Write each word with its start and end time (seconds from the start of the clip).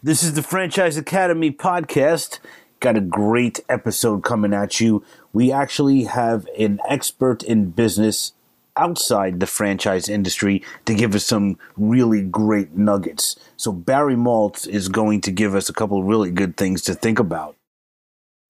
This 0.00 0.22
is 0.22 0.34
the 0.34 0.44
Franchise 0.44 0.96
Academy 0.96 1.50
podcast. 1.50 2.38
Got 2.78 2.96
a 2.96 3.00
great 3.00 3.58
episode 3.68 4.22
coming 4.22 4.54
at 4.54 4.78
you. 4.78 5.02
We 5.32 5.50
actually 5.50 6.04
have 6.04 6.46
an 6.56 6.78
expert 6.88 7.42
in 7.42 7.70
business 7.70 8.32
outside 8.76 9.40
the 9.40 9.46
franchise 9.48 10.08
industry 10.08 10.62
to 10.84 10.94
give 10.94 11.16
us 11.16 11.24
some 11.24 11.58
really 11.76 12.22
great 12.22 12.76
nuggets. 12.76 13.34
So, 13.56 13.72
Barry 13.72 14.14
Moltz 14.14 14.68
is 14.68 14.88
going 14.88 15.20
to 15.22 15.32
give 15.32 15.56
us 15.56 15.68
a 15.68 15.72
couple 15.72 16.04
really 16.04 16.30
good 16.30 16.56
things 16.56 16.82
to 16.82 16.94
think 16.94 17.18
about. 17.18 17.57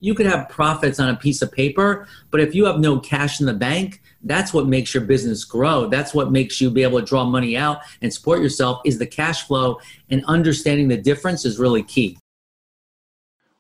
You 0.00 0.14
could 0.14 0.26
have 0.26 0.48
profits 0.48 1.00
on 1.00 1.08
a 1.08 1.16
piece 1.16 1.42
of 1.42 1.50
paper, 1.50 2.06
but 2.30 2.40
if 2.40 2.54
you 2.54 2.66
have 2.66 2.78
no 2.78 3.00
cash 3.00 3.40
in 3.40 3.46
the 3.46 3.54
bank, 3.54 4.00
that's 4.22 4.54
what 4.54 4.68
makes 4.68 4.94
your 4.94 5.02
business 5.02 5.44
grow. 5.44 5.88
That's 5.88 6.14
what 6.14 6.30
makes 6.30 6.60
you 6.60 6.70
be 6.70 6.84
able 6.84 7.00
to 7.00 7.06
draw 7.06 7.24
money 7.24 7.56
out 7.56 7.80
and 8.00 8.12
support 8.12 8.40
yourself 8.40 8.80
is 8.84 8.98
the 8.98 9.06
cash 9.06 9.46
flow 9.46 9.80
and 10.08 10.24
understanding 10.26 10.86
the 10.86 10.96
difference 10.96 11.44
is 11.44 11.58
really 11.58 11.82
key. 11.82 12.16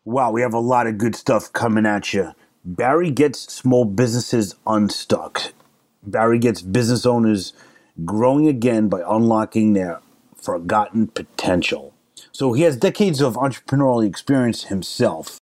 Wow, 0.04 0.30
we 0.30 0.40
have 0.40 0.54
a 0.54 0.60
lot 0.60 0.86
of 0.86 0.96
good 0.96 1.16
stuff 1.16 1.52
coming 1.52 1.86
at 1.86 2.14
you. 2.14 2.34
Barry 2.64 3.10
gets 3.10 3.52
small 3.52 3.84
businesses 3.84 4.54
unstuck. 4.66 5.52
Barry 6.04 6.38
gets 6.38 6.62
business 6.62 7.04
owners 7.04 7.52
growing 8.04 8.46
again 8.46 8.88
by 8.88 9.02
unlocking 9.06 9.72
their 9.72 10.00
forgotten 10.36 11.08
potential. 11.08 11.94
So 12.30 12.52
he 12.52 12.62
has 12.62 12.76
decades 12.76 13.20
of 13.20 13.34
entrepreneurial 13.34 14.06
experience 14.06 14.64
himself. 14.64 15.38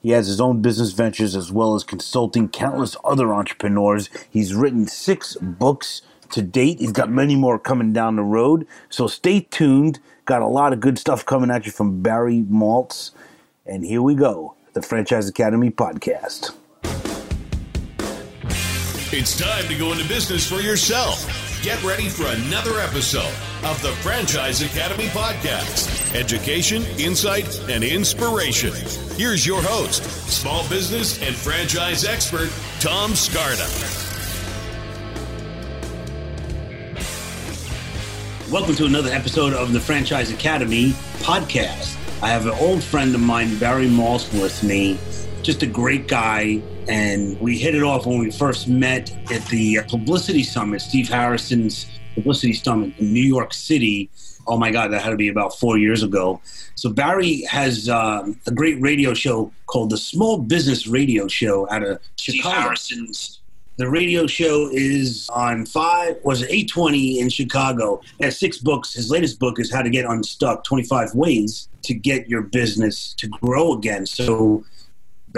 He 0.00 0.10
has 0.10 0.26
his 0.26 0.40
own 0.40 0.62
business 0.62 0.92
ventures 0.92 1.34
as 1.34 1.50
well 1.50 1.74
as 1.74 1.84
consulting 1.84 2.48
countless 2.48 2.96
other 3.04 3.34
entrepreneurs. 3.34 4.08
He's 4.30 4.54
written 4.54 4.86
six 4.86 5.36
books 5.36 6.02
to 6.30 6.42
date. 6.42 6.78
He's 6.78 6.92
got 6.92 7.10
many 7.10 7.36
more 7.36 7.58
coming 7.58 7.92
down 7.92 8.16
the 8.16 8.22
road. 8.22 8.66
So 8.90 9.06
stay 9.06 9.40
tuned. 9.40 9.98
Got 10.24 10.42
a 10.42 10.46
lot 10.46 10.72
of 10.72 10.80
good 10.80 10.98
stuff 10.98 11.24
coming 11.24 11.50
at 11.50 11.66
you 11.66 11.72
from 11.72 12.02
Barry 12.02 12.42
Moltz. 12.42 13.10
And 13.66 13.84
here 13.84 14.02
we 14.02 14.14
go 14.14 14.54
the 14.74 14.82
Franchise 14.82 15.28
Academy 15.28 15.70
podcast. 15.70 16.54
It's 19.10 19.38
time 19.38 19.66
to 19.68 19.78
go 19.78 19.92
into 19.92 20.06
business 20.06 20.46
for 20.46 20.60
yourself. 20.60 21.47
Get 21.62 21.82
ready 21.82 22.08
for 22.08 22.24
another 22.26 22.78
episode 22.78 23.34
of 23.64 23.82
the 23.82 23.90
Franchise 24.00 24.62
Academy 24.62 25.06
podcast 25.08 26.14
education, 26.14 26.84
insight, 26.98 27.60
and 27.68 27.82
inspiration. 27.82 28.72
Here's 29.16 29.44
your 29.44 29.60
host, 29.60 30.04
small 30.30 30.66
business 30.68 31.20
and 31.20 31.34
franchise 31.34 32.04
expert, 32.04 32.48
Tom 32.78 33.10
Scarda. 33.10 33.66
Welcome 38.52 38.76
to 38.76 38.86
another 38.86 39.10
episode 39.10 39.52
of 39.52 39.72
the 39.72 39.80
Franchise 39.80 40.30
Academy 40.30 40.92
podcast. 41.18 41.96
I 42.22 42.28
have 42.28 42.46
an 42.46 42.54
old 42.60 42.84
friend 42.84 43.16
of 43.16 43.20
mine, 43.20 43.58
Barry 43.58 43.88
Moltz, 43.88 44.32
with 44.40 44.62
me. 44.62 44.96
Just 45.48 45.62
a 45.62 45.66
great 45.66 46.08
guy. 46.08 46.60
And 46.88 47.40
we 47.40 47.56
hit 47.56 47.74
it 47.74 47.82
off 47.82 48.04
when 48.04 48.18
we 48.18 48.30
first 48.30 48.68
met 48.68 49.10
at 49.32 49.42
the 49.46 49.78
Publicity 49.88 50.42
Summit, 50.42 50.82
Steve 50.82 51.08
Harrison's 51.08 51.86
Publicity 52.14 52.52
Summit 52.52 52.92
in 52.98 53.14
New 53.14 53.22
York 53.22 53.54
City. 53.54 54.10
Oh 54.46 54.58
my 54.58 54.70
God, 54.70 54.88
that 54.92 55.00
had 55.00 55.08
to 55.08 55.16
be 55.16 55.28
about 55.28 55.58
four 55.58 55.78
years 55.78 56.02
ago. 56.02 56.42
So 56.74 56.90
Barry 56.90 57.44
has 57.44 57.88
um, 57.88 58.38
a 58.46 58.50
great 58.50 58.78
radio 58.82 59.14
show 59.14 59.50
called 59.64 59.88
the 59.88 59.96
Small 59.96 60.36
Business 60.36 60.86
Radio 60.86 61.28
Show 61.28 61.66
out 61.70 61.82
of 61.82 61.98
Chicago. 62.16 62.54
Harrison's. 62.54 63.40
The 63.78 63.88
radio 63.88 64.26
show 64.26 64.68
is 64.70 65.30
on 65.32 65.64
five 65.64 66.18
was 66.24 66.42
it 66.42 66.50
eight 66.50 66.68
twenty 66.68 67.20
in 67.20 67.30
Chicago. 67.30 68.02
Has 68.20 68.38
six 68.38 68.58
books. 68.58 68.92
His 68.92 69.10
latest 69.10 69.38
book 69.38 69.58
is 69.58 69.72
How 69.72 69.80
to 69.80 69.88
Get 69.88 70.04
Unstuck: 70.04 70.64
Twenty 70.64 70.84
Five 70.84 71.14
Ways 71.14 71.70
to 71.84 71.94
Get 71.94 72.28
Your 72.28 72.42
Business 72.42 73.14
to 73.14 73.28
Grow 73.28 73.72
Again. 73.72 74.04
So, 74.04 74.62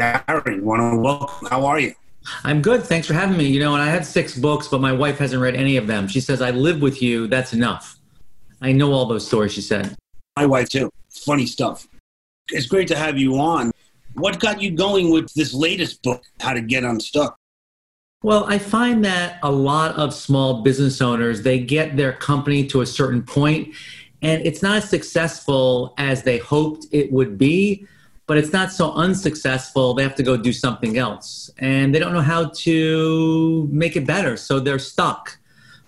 Barry, 0.00 0.60
want 0.62 0.80
to 0.80 0.98
welcome? 0.98 1.48
How 1.48 1.66
are 1.66 1.78
you? 1.78 1.94
I'm 2.42 2.62
good. 2.62 2.82
Thanks 2.82 3.06
for 3.06 3.12
having 3.12 3.36
me. 3.36 3.48
You 3.48 3.60
know, 3.60 3.74
and 3.74 3.82
I 3.82 3.86
had 3.88 4.06
six 4.06 4.34
books, 4.34 4.66
but 4.66 4.80
my 4.80 4.92
wife 4.92 5.18
hasn't 5.18 5.42
read 5.42 5.54
any 5.54 5.76
of 5.76 5.86
them. 5.86 6.08
She 6.08 6.20
says, 6.20 6.40
I 6.40 6.52
live 6.52 6.80
with 6.80 7.02
you. 7.02 7.26
That's 7.26 7.52
enough. 7.52 7.98
I 8.62 8.72
know 8.72 8.94
all 8.94 9.04
those 9.04 9.26
stories, 9.26 9.52
she 9.52 9.60
said. 9.60 9.94
My 10.36 10.46
wife, 10.46 10.70
too. 10.70 10.90
Funny 11.10 11.44
stuff. 11.44 11.86
It's 12.48 12.64
great 12.64 12.88
to 12.88 12.96
have 12.96 13.18
you 13.18 13.38
on. 13.38 13.72
What 14.14 14.40
got 14.40 14.62
you 14.62 14.70
going 14.70 15.10
with 15.10 15.30
this 15.34 15.52
latest 15.52 16.02
book, 16.02 16.22
How 16.40 16.54
to 16.54 16.62
Get 16.62 16.82
Unstuck? 16.82 17.36
Well, 18.22 18.44
I 18.44 18.56
find 18.58 19.04
that 19.04 19.38
a 19.42 19.52
lot 19.52 19.96
of 19.96 20.14
small 20.14 20.62
business 20.62 21.02
owners, 21.02 21.42
they 21.42 21.58
get 21.60 21.98
their 21.98 22.12
company 22.12 22.66
to 22.68 22.80
a 22.80 22.86
certain 22.86 23.22
point 23.22 23.74
and 24.22 24.44
it's 24.44 24.62
not 24.62 24.76
as 24.76 24.88
successful 24.88 25.94
as 25.98 26.22
they 26.22 26.38
hoped 26.38 26.86
it 26.90 27.10
would 27.12 27.38
be 27.38 27.86
but 28.30 28.38
it's 28.38 28.52
not 28.52 28.70
so 28.70 28.92
unsuccessful 28.92 29.92
they 29.92 30.04
have 30.04 30.14
to 30.14 30.22
go 30.22 30.36
do 30.36 30.52
something 30.52 30.98
else. 30.98 31.50
And 31.58 31.92
they 31.92 31.98
don't 31.98 32.12
know 32.12 32.20
how 32.20 32.50
to 32.58 33.68
make 33.72 33.96
it 33.96 34.06
better 34.06 34.36
so 34.36 34.60
they're 34.60 34.78
stuck. 34.78 35.36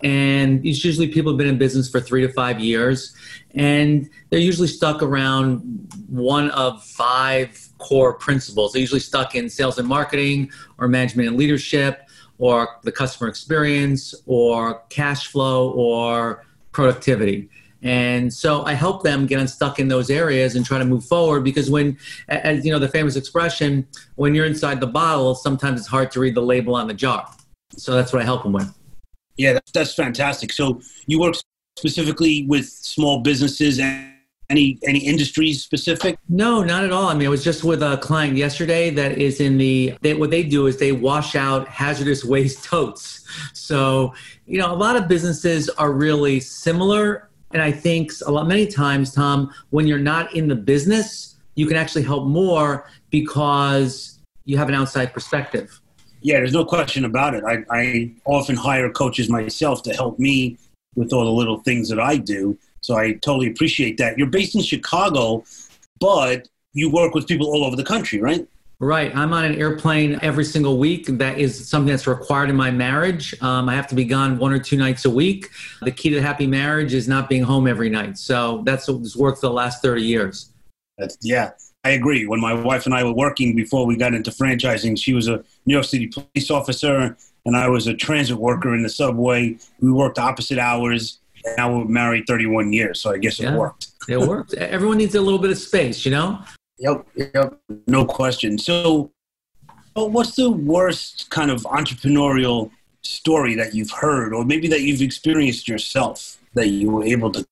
And 0.03 0.67
it's 0.67 0.85
usually 0.85 1.07
people 1.07 1.31
have 1.31 1.39
been 1.39 1.47
in 1.47 1.57
business 1.57 1.89
for 1.89 2.01
three 2.01 2.21
to 2.23 2.33
five 2.33 2.59
years 2.59 3.15
and 3.55 4.11
they're 4.29 4.41
usually 4.41 4.67
stuck 4.67 5.05
around 5.05 5.61
one 6.09 6.51
of 6.51 6.83
five 6.83 7.69
core 7.79 8.13
principles. 8.13 8.73
They're 8.73 8.81
usually 8.81 8.99
stuck 8.99 9.37
in 9.37 9.49
sales 9.49 9.79
and 9.79 9.87
marketing 9.87 10.51
or 10.79 10.89
management 10.89 11.29
and 11.29 11.37
leadership 11.37 12.09
or 12.39 12.81
the 12.83 12.91
customer 12.91 13.29
experience 13.31 14.17
or 14.27 14.83
cash 14.89 15.29
flow 15.29 15.71
or 15.75 16.45
productivity 16.73 17.51
and 17.83 18.33
so 18.33 18.65
I 18.65 18.75
help 18.75 19.03
them 19.03 19.27
get 19.27 19.41
unstuck 19.41 19.79
in 19.79 19.89
those 19.89 20.09
areas 20.09 20.55
and 20.55 20.65
try 20.65 20.79
to 20.79 20.85
move 20.85 21.05
forward 21.05 21.43
because 21.43 21.69
when, 21.69 21.99
as 22.29 22.65
you 22.65 22.71
know, 22.71 22.79
the 22.79 22.89
famous 22.89 23.17
expression, 23.17 23.87
when 24.15 24.35
you're 24.35 24.47
inside 24.47 24.81
the 24.81 24.87
bottle, 24.87 25.35
sometimes 25.35 25.81
it's 25.81 25.89
hard 25.89 26.11
to 26.13 26.21
read 26.21 26.35
the 26.35 26.43
label 26.43 26.77
on 26.77 26.87
the 26.87 26.95
jar. 26.95 27.29
So 27.77 27.95
that's 27.95 28.13
what 28.13 28.23
I 28.23 28.25
help 28.25 28.45
them 28.45 28.53
with. 28.53 28.73
Yeah, 29.37 29.55
that's, 29.55 29.73
that's 29.73 29.95
fantastic. 29.95 30.53
So 30.53 30.81
you 31.07 31.21
work 31.21 31.35
specifically 31.77 32.47
with 32.47 32.67
small 32.69 33.21
businesses 33.21 33.81
and 33.81 34.13
any 34.51 34.79
any 34.87 34.99
industries 34.99 35.63
specific? 35.63 36.19
No, 36.29 36.63
not 36.63 36.85
at 36.85 36.93
all. 36.93 37.07
I 37.07 37.15
mean, 37.15 37.27
I 37.27 37.31
was 37.31 37.43
just 37.43 37.65
with 37.65 37.83
a 37.83 37.97
client 37.99 38.37
yesterday 38.37 38.91
that 38.91 39.19
is 39.19 39.41
in 39.41 39.57
the. 39.57 39.95
They, 40.03 40.15
what 40.15 40.31
they 40.31 40.43
do 40.43 40.67
is 40.67 40.77
they 40.77 40.93
wash 40.93 41.35
out 41.35 41.67
hazardous 41.69 42.25
waste 42.35 42.63
totes. 42.63 43.25
So 43.55 44.15
you 44.47 44.59
know, 44.59 44.73
a 44.73 44.77
lot 44.77 44.97
of 44.97 45.09
businesses 45.09 45.71
are 45.71 45.93
really 45.93 46.39
similar 46.39 47.31
and 47.53 47.63
I 47.63 47.71
think 47.71 48.13
a 48.27 48.31
lot, 48.31 48.47
many 48.49 48.67
times, 48.67 49.13
Tom, 49.13 49.53
when 49.71 49.87
you're 49.87 49.99
not 49.99 50.35
in 50.35 50.49
the 50.49 50.57
business, 50.57 51.37
you 51.55 51.67
can 51.67 51.77
actually 51.77 52.03
help 52.03 52.27
more 52.27 52.89
because 53.11 54.19
you 54.45 54.57
have 54.57 54.69
an 54.69 54.75
outside 54.75 55.13
perspective. 55.13 55.81
Yeah, 56.21 56.37
there's 56.37 56.53
no 56.53 56.65
question 56.65 57.05
about 57.05 57.35
it. 57.35 57.45
I, 57.45 57.65
I 57.71 58.13
often 58.25 58.57
hire 58.57 58.91
coaches 58.91 59.29
myself 59.29 59.83
to 59.85 59.93
help 59.93 60.19
me 60.19 60.57
with 60.95 61.13
all 61.13 61.25
the 61.25 61.31
little 61.31 61.59
things 61.61 61.89
that 61.89 62.01
I 62.01 62.17
do. 62.17 62.59
So 62.81 62.97
I 62.97 63.13
totally 63.15 63.49
appreciate 63.49 63.97
that. 63.99 64.19
You're 64.19 64.29
based 64.29 64.55
in 64.55 64.63
Chicago, 64.63 65.45
but 66.01 66.49
you 66.75 66.91
work 66.91 67.15
with 67.15 67.27
people 67.27 67.49
all 67.49 67.65
over 67.65 67.77
the 67.77 67.85
country, 67.85 68.21
right? 68.21 68.47
Right. 68.83 69.15
I'm 69.15 69.33
on 69.33 69.45
an 69.45 69.55
airplane 69.55 70.19
every 70.23 70.45
single 70.45 70.77
week. 70.77 71.07
That 71.07 71.39
is 71.39 71.69
something 71.69 71.89
that's 71.89 72.09
required 72.09 72.51
in 72.51 72.57
my 72.57 72.73
marriage. 72.73 73.33
Um, 73.41 73.69
I 73.69 73.77
have 73.77 73.87
to 73.87 73.95
be 73.95 74.05
gone 74.05 74.39
one 74.39 74.53
or 74.53 74.59
two 74.59 74.77
nights 74.77 75.05
a 75.05 75.11
week. 75.11 75.51
The 75.83 75.93
key 75.93 76.11
to 76.11 76.21
happy 76.21 76.49
marriage 76.49 76.93
is 76.93 77.07
not 77.07 77.29
being 77.29 77.45
home 77.45 77.69
every 77.69 77.89
night. 77.89 78.19
So 78.19 78.63
that's 78.67 78.89
what's 78.89 79.15
worked 79.15 79.39
for 79.39 79.47
the 79.47 79.53
last 79.53 79.83
30 79.83 80.03
years. 80.03 80.51
That's, 80.99 81.17
yeah, 81.23 81.53
I 81.85 81.91
agree. 81.91 82.27
When 82.27 82.41
my 82.41 82.55
wife 82.55 82.85
and 82.87 82.93
I 82.93 83.05
were 83.05 83.13
working 83.13 83.55
before 83.55 83.87
we 83.87 83.97
got 83.97 84.15
into 84.15 84.33
franchising, 84.33 85.01
she 85.01 85.15
was 85.15 85.29
a 85.29 85.45
New 85.65 85.75
York 85.75 85.85
City 85.85 86.09
police 86.09 86.51
officer 86.51 87.17
and 87.47 87.57
I 87.57 87.69
was 87.69 87.87
a 87.87 87.95
transit 87.95 88.37
worker 88.37 88.75
in 88.75 88.83
the 88.83 88.91
subway. 88.91 89.59
We 89.79 89.93
worked 89.93 90.19
opposite 90.19 90.59
hours. 90.59 91.21
And 91.45 91.57
now 91.57 91.79
we're 91.79 91.85
married 91.85 92.25
31 92.27 92.73
years. 92.73 93.01
So 93.01 93.13
I 93.13 93.19
guess 93.19 93.39
it 93.39 93.45
yeah, 93.45 93.57
worked. 93.57 93.93
it 94.09 94.19
worked. 94.19 94.55
Everyone 94.59 94.99
needs 94.99 95.15
a 95.15 95.21
little 95.21 95.39
bit 95.39 95.53
of 95.53 95.59
space, 95.59 96.05
you 96.05 96.11
know? 96.11 96.41
Yep, 96.83 97.07
yep, 97.15 97.61
no 97.87 98.05
question. 98.05 98.59
So, 98.59 99.13
what's 99.95 100.35
the 100.35 100.51
worst 100.51 101.31
kind 101.31 101.49
of 101.49 101.63
entrepreneurial 101.63 102.73
story 103.03 103.55
that 103.55 103.73
you've 103.73 103.93
heard, 103.93 104.35
or 104.35 104.45
maybe 104.45 104.67
that 104.67 104.81
you've 104.81 105.01
experienced 105.01 105.69
yourself 105.69 106.39
that 106.55 106.71
you 106.71 106.91
were 106.91 107.05
able 107.05 107.31
to? 107.31 107.47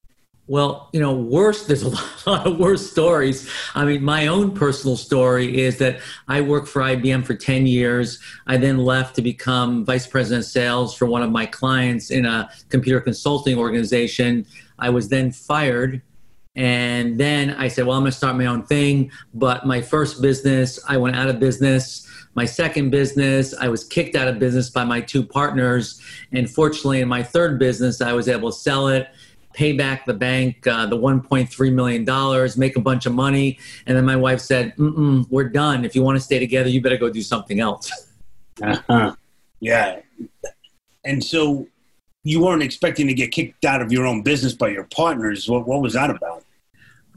Well, 0.48 0.88
you 0.92 0.98
know, 0.98 1.14
worse, 1.14 1.64
there's 1.66 1.84
a 1.84 1.90
lot 2.28 2.44
of 2.44 2.58
worse 2.58 2.90
stories. 2.90 3.48
I 3.76 3.84
mean, 3.84 4.02
my 4.02 4.26
own 4.26 4.50
personal 4.50 4.96
story 4.96 5.60
is 5.60 5.78
that 5.78 6.00
I 6.26 6.40
worked 6.40 6.66
for 6.66 6.82
IBM 6.82 7.24
for 7.24 7.34
10 7.34 7.68
years. 7.68 8.18
I 8.48 8.56
then 8.56 8.78
left 8.78 9.14
to 9.14 9.22
become 9.22 9.84
vice 9.84 10.08
president 10.08 10.44
of 10.44 10.50
sales 10.50 10.92
for 10.92 11.06
one 11.06 11.22
of 11.22 11.30
my 11.30 11.46
clients 11.46 12.10
in 12.10 12.26
a 12.26 12.50
computer 12.68 13.00
consulting 13.00 13.58
organization. 13.58 14.44
I 14.80 14.90
was 14.90 15.08
then 15.08 15.30
fired 15.30 16.02
and 16.60 17.18
then 17.18 17.52
I 17.52 17.68
said, 17.68 17.86
well, 17.86 17.96
I'm 17.96 18.02
going 18.02 18.10
to 18.10 18.16
start 18.18 18.36
my 18.36 18.44
own 18.44 18.64
thing. 18.64 19.10
But 19.32 19.64
my 19.64 19.80
first 19.80 20.20
business, 20.20 20.78
I 20.86 20.98
went 20.98 21.16
out 21.16 21.30
of 21.30 21.40
business. 21.40 22.06
My 22.34 22.44
second 22.44 22.90
business, 22.90 23.54
I 23.54 23.68
was 23.68 23.82
kicked 23.82 24.14
out 24.14 24.28
of 24.28 24.38
business 24.38 24.68
by 24.68 24.84
my 24.84 25.00
two 25.00 25.22
partners. 25.24 26.02
And 26.32 26.50
fortunately, 26.50 27.00
in 27.00 27.08
my 27.08 27.22
third 27.22 27.58
business, 27.58 28.02
I 28.02 28.12
was 28.12 28.28
able 28.28 28.52
to 28.52 28.58
sell 28.58 28.88
it. 28.88 29.08
pay 29.54 29.72
back 29.72 30.04
the 30.04 30.14
bank 30.14 30.66
uh, 30.66 30.84
the 30.86 30.96
1.3 30.96 31.72
million 31.72 32.04
dollars, 32.04 32.58
make 32.58 32.76
a 32.76 32.80
bunch 32.80 33.06
of 33.06 33.14
money, 33.14 33.58
and 33.86 33.96
then 33.96 34.04
my 34.04 34.16
wife 34.16 34.40
said, 34.40 34.76
Mm-mm, 34.76 35.26
"We're 35.30 35.48
done. 35.48 35.84
If 35.84 35.96
you 35.96 36.02
want 36.02 36.16
to 36.18 36.24
stay 36.30 36.38
together, 36.38 36.68
you 36.68 36.80
better 36.80 36.98
go 36.98 37.10
do 37.10 37.22
something 37.22 37.60
else." 37.60 37.90
Uh-huh. 38.62 39.14
Yeah, 39.60 40.00
and 41.02 41.24
so 41.24 41.66
you 42.24 42.44
weren't 42.44 42.62
expecting 42.62 43.06
to 43.06 43.14
get 43.14 43.32
kicked 43.32 43.64
out 43.64 43.80
of 43.80 43.90
your 43.90 44.04
own 44.06 44.22
business 44.22 44.52
by 44.52 44.68
your 44.68 44.84
partners. 44.84 45.48
What, 45.48 45.66
what 45.66 45.80
was 45.80 45.94
that 45.94 46.10
about? 46.10 46.29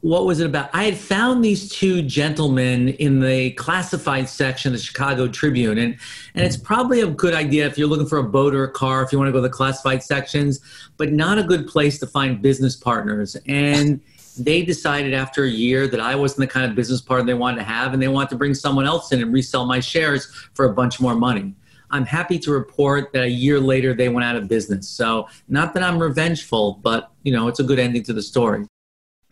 What 0.04 0.26
was 0.26 0.42
it 0.42 0.46
about? 0.46 0.70
I 0.74 0.84
had 0.84 0.98
found 0.98 1.46
these 1.46 1.70
two 1.70 2.02
gentlemen 2.02 2.90
in 2.90 3.22
the 3.22 3.52
classified 3.52 4.28
section 4.28 4.74
of 4.74 4.78
the 4.78 4.84
Chicago 4.84 5.30
Tribune, 5.30 5.78
and 5.78 5.98
and 6.36 6.46
it's 6.46 6.58
probably 6.58 7.00
a 7.00 7.08
good 7.08 7.34
idea 7.34 7.66
if 7.68 7.78
you're 7.78 7.88
looking 7.88 8.08
for 8.08 8.18
a 8.18 8.24
boat 8.24 8.54
or 8.54 8.66
a 8.66 8.72
car, 8.72 9.02
if 9.02 9.14
you 9.14 9.18
want 9.18 9.30
to 9.30 9.32
go 9.32 9.38
to 9.38 9.44
the 9.44 9.50
classified 9.50 10.04
sections, 10.04 10.60
but 10.98 11.14
not 11.14 11.38
a 11.38 11.44
good 11.44 11.68
place 11.68 12.00
to 12.00 12.08
find 12.08 12.42
business 12.42 12.76
partners. 12.76 13.38
And 13.48 14.02
they 14.38 14.64
decided 14.64 15.14
after 15.14 15.46
a 15.46 15.50
year 15.50 15.88
that 15.88 16.02
I 16.02 16.16
wasn't 16.16 16.50
the 16.50 16.54
kind 16.54 16.70
of 16.70 16.76
business 16.76 17.00
partner 17.00 17.26
they 17.26 17.34
wanted 17.34 17.60
to 17.60 17.64
have, 17.64 17.94
and 17.94 18.04
they 18.04 18.10
wanted 18.10 18.32
to 18.32 18.36
bring 18.36 18.54
someone 18.54 18.86
else 18.86 19.14
in 19.14 19.22
and 19.22 19.32
resell 19.32 19.66
my 19.66 19.80
shares 19.80 20.26
for 20.54 20.66
a 20.66 20.74
bunch 20.74 21.00
more 21.00 21.16
money. 21.16 21.56
I'm 21.92 22.06
happy 22.06 22.40
to 22.40 22.52
report 22.52 23.14
that 23.14 23.24
a 23.24 23.30
year 23.30 23.58
later 23.58 23.94
they 23.94 24.10
went 24.10 24.26
out 24.26 24.36
of 24.36 24.50
business. 24.50 24.90
So 24.90 25.30
not 25.48 25.74
that 25.76 25.84
I'm 25.84 25.98
revengeful, 25.98 26.82
but 26.82 27.10
you 27.24 27.32
know 27.32 27.48
it's 27.48 27.62
a 27.62 27.64
good 27.64 27.80
ending 27.80 28.04
to 28.04 28.12
the 28.12 28.22
story. 28.22 28.66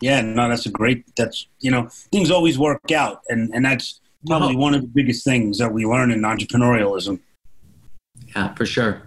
Yeah, 0.02 0.20
no, 0.20 0.48
that's 0.48 0.66
a 0.66 0.70
great. 0.70 1.04
That's 1.16 1.46
you 1.60 1.70
know, 1.70 1.88
things 2.10 2.30
always 2.30 2.58
work 2.58 2.90
out, 2.90 3.22
and 3.28 3.54
and 3.54 3.64
that's 3.64 4.00
probably 4.26 4.56
one 4.56 4.74
of 4.74 4.82
the 4.82 4.88
biggest 4.88 5.24
things 5.24 5.58
that 5.58 5.72
we 5.72 5.86
learn 5.86 6.10
in 6.10 6.22
entrepreneurialism. 6.22 7.20
Yeah, 8.34 8.52
for 8.54 8.66
sure. 8.66 9.02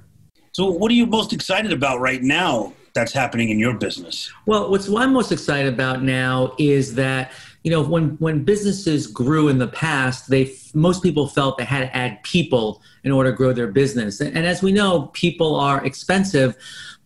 So, 0.53 0.69
what 0.69 0.89
are 0.89 0.93
you 0.95 1.05
most 1.05 1.33
excited 1.33 1.73
about 1.73 1.99
right 1.99 2.21
now 2.23 2.71
that's 2.93 3.11
happening 3.11 3.49
in 3.49 3.59
your 3.59 3.73
business? 3.73 4.31
Well, 4.45 4.71
what's 4.71 4.87
what 4.87 5.03
I'm 5.03 5.11
most 5.11 5.33
excited 5.33 5.73
about 5.73 6.01
now 6.01 6.55
is 6.57 6.95
that 6.95 7.33
you 7.63 7.71
know 7.71 7.83
when 7.83 8.11
when 8.19 8.45
businesses 8.45 9.05
grew 9.05 9.49
in 9.49 9.57
the 9.57 9.67
past, 9.67 10.29
they 10.29 10.53
most 10.73 11.03
people 11.03 11.27
felt 11.27 11.57
they 11.57 11.65
had 11.65 11.81
to 11.81 11.95
add 11.95 12.23
people 12.23 12.81
in 13.03 13.11
order 13.11 13.31
to 13.31 13.35
grow 13.35 13.51
their 13.51 13.67
business, 13.67 14.21
and, 14.21 14.35
and 14.37 14.47
as 14.47 14.63
we 14.63 14.71
know, 14.71 15.07
people 15.07 15.55
are 15.57 15.85
expensive. 15.85 16.55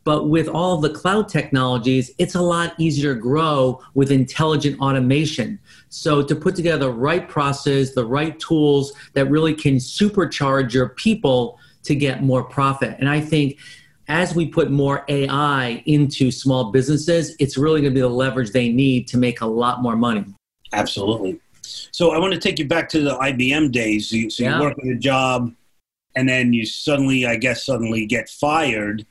But 0.10 0.28
with 0.28 0.48
all 0.48 0.78
the 0.78 0.90
cloud 0.90 1.30
technologies, 1.30 2.10
it's 2.18 2.34
a 2.34 2.42
lot 2.42 2.74
easier 2.80 3.14
to 3.14 3.22
grow 3.22 3.80
with 3.94 4.12
intelligent 4.12 4.80
automation. 4.80 5.60
So 5.90 6.24
to 6.24 6.36
put 6.36 6.56
together 6.56 6.86
the 6.86 6.92
right 6.92 7.30
process, 7.30 7.94
the 7.94 8.08
right 8.08 8.40
tools 8.40 8.92
that 9.14 9.26
really 9.30 9.54
can 9.54 9.76
supercharge 9.76 10.74
your 10.74 10.90
people 10.90 11.60
to 11.84 11.94
get 11.94 12.24
more 12.24 12.44
profit. 12.44 12.96
And 12.98 13.08
I 13.08 13.22
think 13.22 13.60
as 14.08 14.34
we 14.34 14.48
put 14.48 14.72
more 14.72 15.06
AI 15.10 15.84
into 15.86 16.32
small 16.32 16.72
businesses, 16.72 17.36
it's 17.38 17.56
really 17.56 17.82
going 17.82 17.94
to 17.94 17.96
be 17.96 18.02
the 18.02 18.10
leverage 18.10 18.50
they 18.50 18.70
need 18.70 19.08
to 19.10 19.18
make 19.20 19.42
a 19.42 19.46
lot 19.46 19.84
more 19.84 19.96
money. 19.96 20.26
Absolutely. 20.74 21.40
So 21.62 22.14
I 22.14 22.18
want 22.18 22.34
to 22.34 22.40
take 22.40 22.58
you 22.58 22.68
back 22.68 22.90
to 22.90 23.02
the 23.04 23.16
IBM 23.16 23.72
days. 23.72 24.10
So 24.10 24.16
you, 24.16 24.32
so 24.32 24.42
yeah. 24.42 24.58
you 24.58 24.64
work 24.64 24.80
at 24.80 24.88
a 24.88 24.96
job, 24.96 25.54
and 26.16 26.28
then 26.28 26.52
you 26.52 26.66
suddenly, 26.66 27.28
I 27.28 27.36
guess, 27.36 27.64
suddenly 27.64 28.08
get 28.08 28.28
fired 28.28 29.06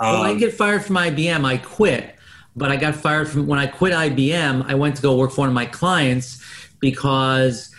well, 0.00 0.22
I 0.22 0.32
um, 0.32 0.38
get 0.38 0.54
fired 0.54 0.84
from 0.84 0.96
IBM. 0.96 1.44
I 1.44 1.56
quit, 1.58 2.16
but 2.56 2.70
I 2.70 2.76
got 2.76 2.94
fired 2.94 3.28
from 3.28 3.46
when 3.46 3.58
I 3.58 3.66
quit 3.66 3.92
IBM. 3.92 4.64
I 4.68 4.74
went 4.74 4.96
to 4.96 5.02
go 5.02 5.16
work 5.16 5.30
for 5.30 5.42
one 5.42 5.48
of 5.48 5.54
my 5.54 5.66
clients 5.66 6.44
because, 6.80 7.70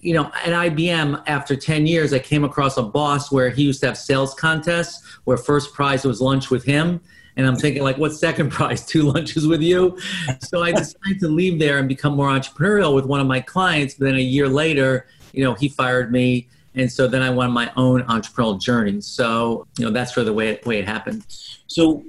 you 0.00 0.14
know, 0.14 0.26
at 0.26 0.72
IBM 0.72 1.22
after 1.26 1.56
ten 1.56 1.86
years, 1.86 2.12
I 2.12 2.18
came 2.20 2.44
across 2.44 2.76
a 2.76 2.82
boss 2.82 3.32
where 3.32 3.50
he 3.50 3.62
used 3.64 3.80
to 3.80 3.86
have 3.86 3.98
sales 3.98 4.34
contests 4.34 5.04
where 5.24 5.36
first 5.36 5.74
prize 5.74 6.04
was 6.04 6.20
lunch 6.20 6.50
with 6.50 6.64
him. 6.64 7.00
And 7.36 7.46
I'm 7.46 7.56
thinking, 7.56 7.82
like, 7.82 7.98
what's 7.98 8.18
second 8.18 8.50
prize? 8.52 8.86
Two 8.86 9.02
lunches 9.02 9.46
with 9.46 9.60
you? 9.60 9.98
So 10.40 10.62
I 10.62 10.70
decided 10.70 11.18
to 11.20 11.28
leave 11.28 11.58
there 11.58 11.78
and 11.78 11.88
become 11.88 12.14
more 12.14 12.28
entrepreneurial 12.28 12.94
with 12.94 13.06
one 13.06 13.20
of 13.20 13.26
my 13.26 13.40
clients. 13.40 13.94
But 13.94 14.04
then 14.04 14.14
a 14.14 14.22
year 14.22 14.48
later, 14.48 15.08
you 15.32 15.42
know, 15.42 15.54
he 15.54 15.68
fired 15.68 16.12
me 16.12 16.48
and 16.74 16.90
so 16.90 17.06
then 17.06 17.22
I 17.22 17.30
went 17.30 17.48
on 17.48 17.54
my 17.54 17.72
own 17.76 18.02
entrepreneurial 18.04 18.60
journey. 18.60 19.00
So 19.00 19.66
you 19.78 19.84
know 19.84 19.90
that's 19.90 20.14
sort 20.14 20.22
of 20.22 20.26
the 20.26 20.32
way 20.32 20.48
it, 20.48 20.66
way 20.66 20.78
it 20.78 20.86
happened. 20.86 21.24
So 21.66 22.04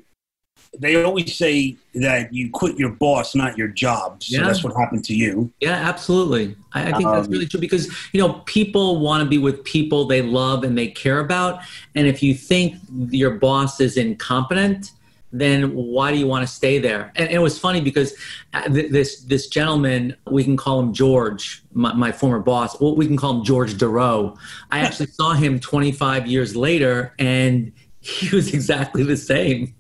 they 0.80 1.02
always 1.04 1.36
say 1.36 1.78
that 1.94 2.34
you 2.34 2.50
quit 2.52 2.78
your 2.78 2.92
boss, 2.92 3.34
not 3.34 3.58
your 3.58 3.70
job. 3.70 4.22
So 4.22 4.38
yeah. 4.38 4.46
that's 4.46 4.64
what 4.64 4.76
happened 4.76 5.06
to 5.06 5.16
you. 5.16 5.52
Yeah, 5.62 5.72
absolutely. 5.72 6.56
I, 6.74 6.90
I 6.90 6.92
think 6.92 7.06
um, 7.06 7.16
that's 7.16 7.30
really 7.30 7.46
true 7.46 7.60
because 7.60 7.88
you 8.12 8.20
know 8.20 8.42
people 8.46 9.00
want 9.00 9.24
to 9.24 9.30
be 9.30 9.38
with 9.38 9.64
people 9.64 10.06
they 10.06 10.22
love 10.22 10.64
and 10.64 10.78
they 10.78 10.88
care 10.88 11.20
about, 11.20 11.62
and 11.96 12.08
if 12.08 12.22
you 12.22 12.34
think 12.34 12.76
your 13.10 13.32
boss 13.32 13.80
is 13.80 13.98
incompetent 13.98 14.92
then 15.40 15.74
why 15.74 16.12
do 16.12 16.18
you 16.18 16.28
want 16.28 16.48
to 16.48 16.54
stay 16.54 16.80
there? 16.80 17.12
And, 17.16 17.30
it 17.30 17.40
was 17.40 17.58
funny 17.60 17.82
because 17.82 18.14
uh, 18.54 18.68
this 18.70 19.22
this 19.22 19.48
gentleman, 19.48 20.16
we 20.30 20.44
can 20.44 20.58
call 20.58 20.80
him 20.80 20.94
George, 20.94 21.64
my, 21.74 21.94
my 21.94 22.12
former 22.12 22.40
boss. 22.40 22.80
Well, 22.80 22.96
we 22.96 23.08
can 23.08 23.18
call 23.18 23.38
him 23.38 23.44
George 23.44 23.76
DeRoe. 23.76 24.38
I 24.72 24.80
actually 24.80 25.08
saw 25.08 25.34
him 25.34 25.60
25 25.60 26.28
years 26.28 26.56
later, 26.56 27.14
and 27.20 27.72
he 28.00 28.36
was 28.36 28.54
exactly 28.54 29.04
the 29.04 29.18
same, 29.18 29.76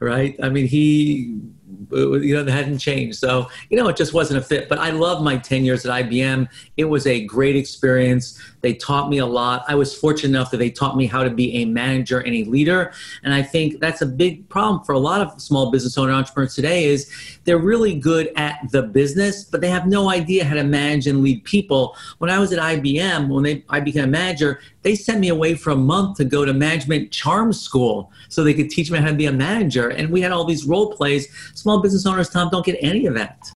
right? 0.00 0.36
I 0.42 0.48
mean, 0.48 0.66
he 0.66 1.40
you 1.90 2.34
know, 2.34 2.44
that 2.44 2.52
hadn't 2.52 2.78
changed. 2.78 3.18
So, 3.18 3.48
you 3.68 3.76
know, 3.76 3.88
it 3.88 3.96
just 3.96 4.14
wasn't 4.14 4.38
a 4.38 4.42
fit. 4.42 4.68
But 4.68 4.78
I 4.78 4.90
love 4.90 5.22
my 5.22 5.36
10 5.36 5.64
years 5.64 5.84
at 5.86 6.04
IBM. 6.04 6.48
It 6.76 6.84
was 6.84 7.06
a 7.06 7.24
great 7.24 7.56
experience. 7.56 8.40
They 8.60 8.74
taught 8.74 9.08
me 9.08 9.18
a 9.18 9.26
lot. 9.26 9.64
I 9.68 9.74
was 9.74 9.94
fortunate 9.96 10.36
enough 10.36 10.50
that 10.50 10.58
they 10.58 10.70
taught 10.70 10.96
me 10.96 11.06
how 11.06 11.22
to 11.22 11.30
be 11.30 11.62
a 11.62 11.64
manager 11.64 12.20
and 12.20 12.34
a 12.34 12.44
leader. 12.44 12.92
And 13.22 13.32
I 13.32 13.42
think 13.42 13.80
that's 13.80 14.02
a 14.02 14.06
big 14.06 14.48
problem 14.48 14.84
for 14.84 14.92
a 14.92 14.98
lot 14.98 15.20
of 15.20 15.40
small 15.40 15.70
business 15.70 15.96
owner 15.96 16.12
entrepreneurs 16.12 16.54
today 16.54 16.84
is 16.84 17.10
they're 17.44 17.58
really 17.58 17.94
good 17.94 18.30
at 18.36 18.58
the 18.70 18.82
business, 18.82 19.44
but 19.44 19.60
they 19.60 19.70
have 19.70 19.86
no 19.86 20.10
idea 20.10 20.44
how 20.44 20.54
to 20.54 20.64
manage 20.64 21.06
and 21.06 21.22
lead 21.22 21.44
people. 21.44 21.96
When 22.18 22.30
I 22.30 22.38
was 22.38 22.52
at 22.52 22.58
IBM, 22.58 23.28
when 23.28 23.44
they, 23.44 23.64
I 23.68 23.80
became 23.80 24.04
a 24.04 24.08
manager, 24.08 24.60
they 24.82 24.94
sent 24.94 25.20
me 25.20 25.28
away 25.28 25.54
for 25.54 25.70
a 25.70 25.76
month 25.76 26.16
to 26.18 26.24
go 26.24 26.44
to 26.44 26.52
management 26.52 27.10
charm 27.10 27.52
school 27.52 28.10
so 28.28 28.42
they 28.42 28.54
could 28.54 28.70
teach 28.70 28.90
me 28.90 28.98
how 28.98 29.08
to 29.08 29.14
be 29.14 29.26
a 29.26 29.32
manager. 29.32 29.88
And 29.88 30.10
we 30.10 30.20
had 30.20 30.32
all 30.32 30.44
these 30.44 30.64
role 30.64 30.92
plays. 30.92 31.28
Small 31.54 31.80
business 31.80 32.06
owners, 32.06 32.30
Tom, 32.30 32.48
don't 32.50 32.64
get 32.64 32.76
any 32.80 33.06
of 33.06 33.14
that. 33.14 33.50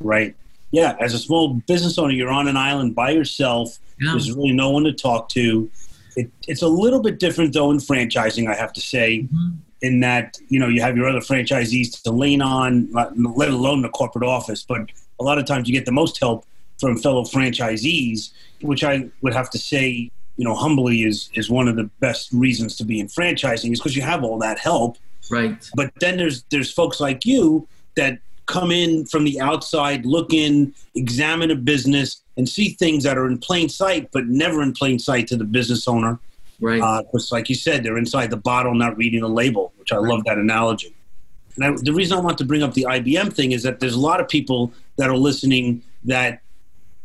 Right. 0.00 0.34
Yeah. 0.72 0.96
As 1.00 1.14
a 1.14 1.18
small 1.18 1.54
business 1.54 1.98
owner, 1.98 2.12
you're 2.12 2.30
on 2.30 2.48
an 2.48 2.56
island 2.56 2.94
by 2.94 3.10
yourself. 3.10 3.78
Yeah. 4.00 4.12
There's 4.12 4.32
really 4.32 4.52
no 4.52 4.70
one 4.70 4.84
to 4.84 4.92
talk 4.92 5.28
to. 5.30 5.70
It, 6.16 6.30
it's 6.48 6.62
a 6.62 6.68
little 6.68 7.00
bit 7.00 7.20
different 7.20 7.52
though 7.52 7.70
in 7.70 7.78
franchising, 7.78 8.50
I 8.50 8.54
have 8.54 8.72
to 8.74 8.80
say. 8.80 9.20
Mm-hmm 9.20 9.60
in 9.82 10.00
that 10.00 10.38
you 10.48 10.58
know 10.58 10.68
you 10.68 10.80
have 10.80 10.96
your 10.96 11.08
other 11.08 11.20
franchisees 11.20 12.02
to 12.02 12.10
lean 12.10 12.40
on, 12.42 12.90
let 12.92 13.48
alone 13.48 13.82
the 13.82 13.88
corporate 13.88 14.24
office. 14.24 14.64
But 14.66 14.90
a 15.20 15.24
lot 15.24 15.38
of 15.38 15.44
times 15.44 15.68
you 15.68 15.74
get 15.74 15.84
the 15.84 15.92
most 15.92 16.18
help 16.18 16.46
from 16.78 16.98
fellow 16.98 17.22
franchisees, 17.22 18.30
which 18.60 18.84
I 18.84 19.08
would 19.22 19.34
have 19.34 19.50
to 19.50 19.58
say, 19.58 20.10
you 20.36 20.44
know, 20.44 20.54
humbly 20.54 21.04
is 21.04 21.30
is 21.34 21.50
one 21.50 21.68
of 21.68 21.76
the 21.76 21.84
best 22.00 22.32
reasons 22.32 22.76
to 22.76 22.84
be 22.84 23.00
in 23.00 23.06
franchising 23.06 23.72
is 23.72 23.80
because 23.80 23.96
you 23.96 24.02
have 24.02 24.22
all 24.24 24.38
that 24.38 24.58
help. 24.58 24.98
Right. 25.30 25.68
But 25.74 25.92
then 26.00 26.16
there's 26.16 26.44
there's 26.50 26.72
folks 26.72 27.00
like 27.00 27.24
you 27.24 27.66
that 27.96 28.18
come 28.46 28.70
in 28.70 29.06
from 29.06 29.24
the 29.24 29.40
outside, 29.40 30.06
look 30.06 30.32
in, 30.32 30.72
examine 30.94 31.50
a 31.50 31.56
business, 31.56 32.22
and 32.36 32.48
see 32.48 32.70
things 32.70 33.02
that 33.04 33.18
are 33.18 33.26
in 33.26 33.38
plain 33.38 33.68
sight, 33.68 34.10
but 34.12 34.26
never 34.26 34.62
in 34.62 34.72
plain 34.72 34.98
sight 34.98 35.26
to 35.28 35.36
the 35.36 35.44
business 35.44 35.88
owner. 35.88 36.18
Right. 36.60 36.76
Because, 36.76 37.30
uh, 37.32 37.36
like 37.36 37.48
you 37.48 37.54
said, 37.54 37.82
they're 37.82 37.98
inside 37.98 38.30
the 38.30 38.36
bottle, 38.36 38.74
not 38.74 38.96
reading 38.96 39.20
the 39.20 39.28
label, 39.28 39.72
which 39.76 39.92
I 39.92 39.96
right. 39.96 40.08
love 40.08 40.24
that 40.24 40.38
analogy. 40.38 40.94
And 41.56 41.64
I, 41.64 41.76
the 41.82 41.92
reason 41.92 42.16
I 42.16 42.20
want 42.20 42.38
to 42.38 42.44
bring 42.44 42.62
up 42.62 42.74
the 42.74 42.86
IBM 42.88 43.32
thing 43.32 43.52
is 43.52 43.62
that 43.64 43.80
there's 43.80 43.94
a 43.94 44.00
lot 44.00 44.20
of 44.20 44.28
people 44.28 44.72
that 44.96 45.10
are 45.10 45.16
listening 45.16 45.82
that 46.04 46.40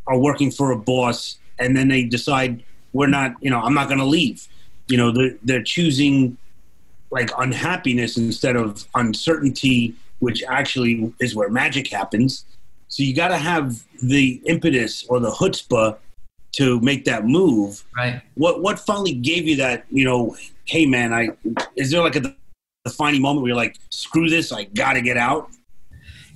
are 0.08 0.18
working 0.18 0.52
for 0.52 0.72
a 0.72 0.78
boss, 0.78 1.38
and 1.60 1.76
then 1.76 1.88
they 1.88 2.04
decide 2.04 2.64
we're 2.94 3.08
not, 3.08 3.36
you 3.42 3.50
know, 3.50 3.60
I'm 3.60 3.74
not 3.74 3.88
going 3.88 4.00
to 4.00 4.06
leave. 4.06 4.48
You 4.88 4.98
know, 4.98 5.12
they're, 5.12 5.36
they're 5.44 5.64
choosing 5.64 6.38
like 7.12 7.30
unhappiness 7.38 8.18
instead 8.18 8.56
of 8.56 8.88
uncertainty, 8.96 9.96
which 10.20 10.44
actually 10.48 11.14
is 11.20 11.36
where 11.36 11.50
magic 11.50 11.88
happens. 11.88 12.46
So 12.88 13.04
you 13.04 13.14
got 13.14 13.30
to 13.30 13.38
have 13.38 13.84
the 14.02 14.42
impetus 14.46 15.06
or 15.08 15.20
the 15.20 15.32
chutzpah 15.32 15.98
to 16.54 16.80
make 16.82 17.06
that 17.06 17.26
move. 17.26 17.84
Right. 17.96 18.22
What 18.36 18.62
what 18.62 18.80
finally 18.80 19.14
gave 19.14 19.48
you 19.48 19.56
that? 19.58 19.86
You 19.90 20.06
know, 20.06 20.36
hey 20.66 20.86
man, 20.86 21.14
I 21.14 21.30
is 21.76 21.92
there 21.92 22.02
like 22.02 22.18
a 22.18 22.36
defining 22.86 23.22
moment 23.22 23.44
where 23.44 23.50
you're 23.50 23.58
like, 23.58 23.78
screw 23.90 24.30
this, 24.30 24.52
I 24.52 24.66
got 24.66 24.94
to 24.94 25.02
get 25.02 25.18
out. 25.18 25.50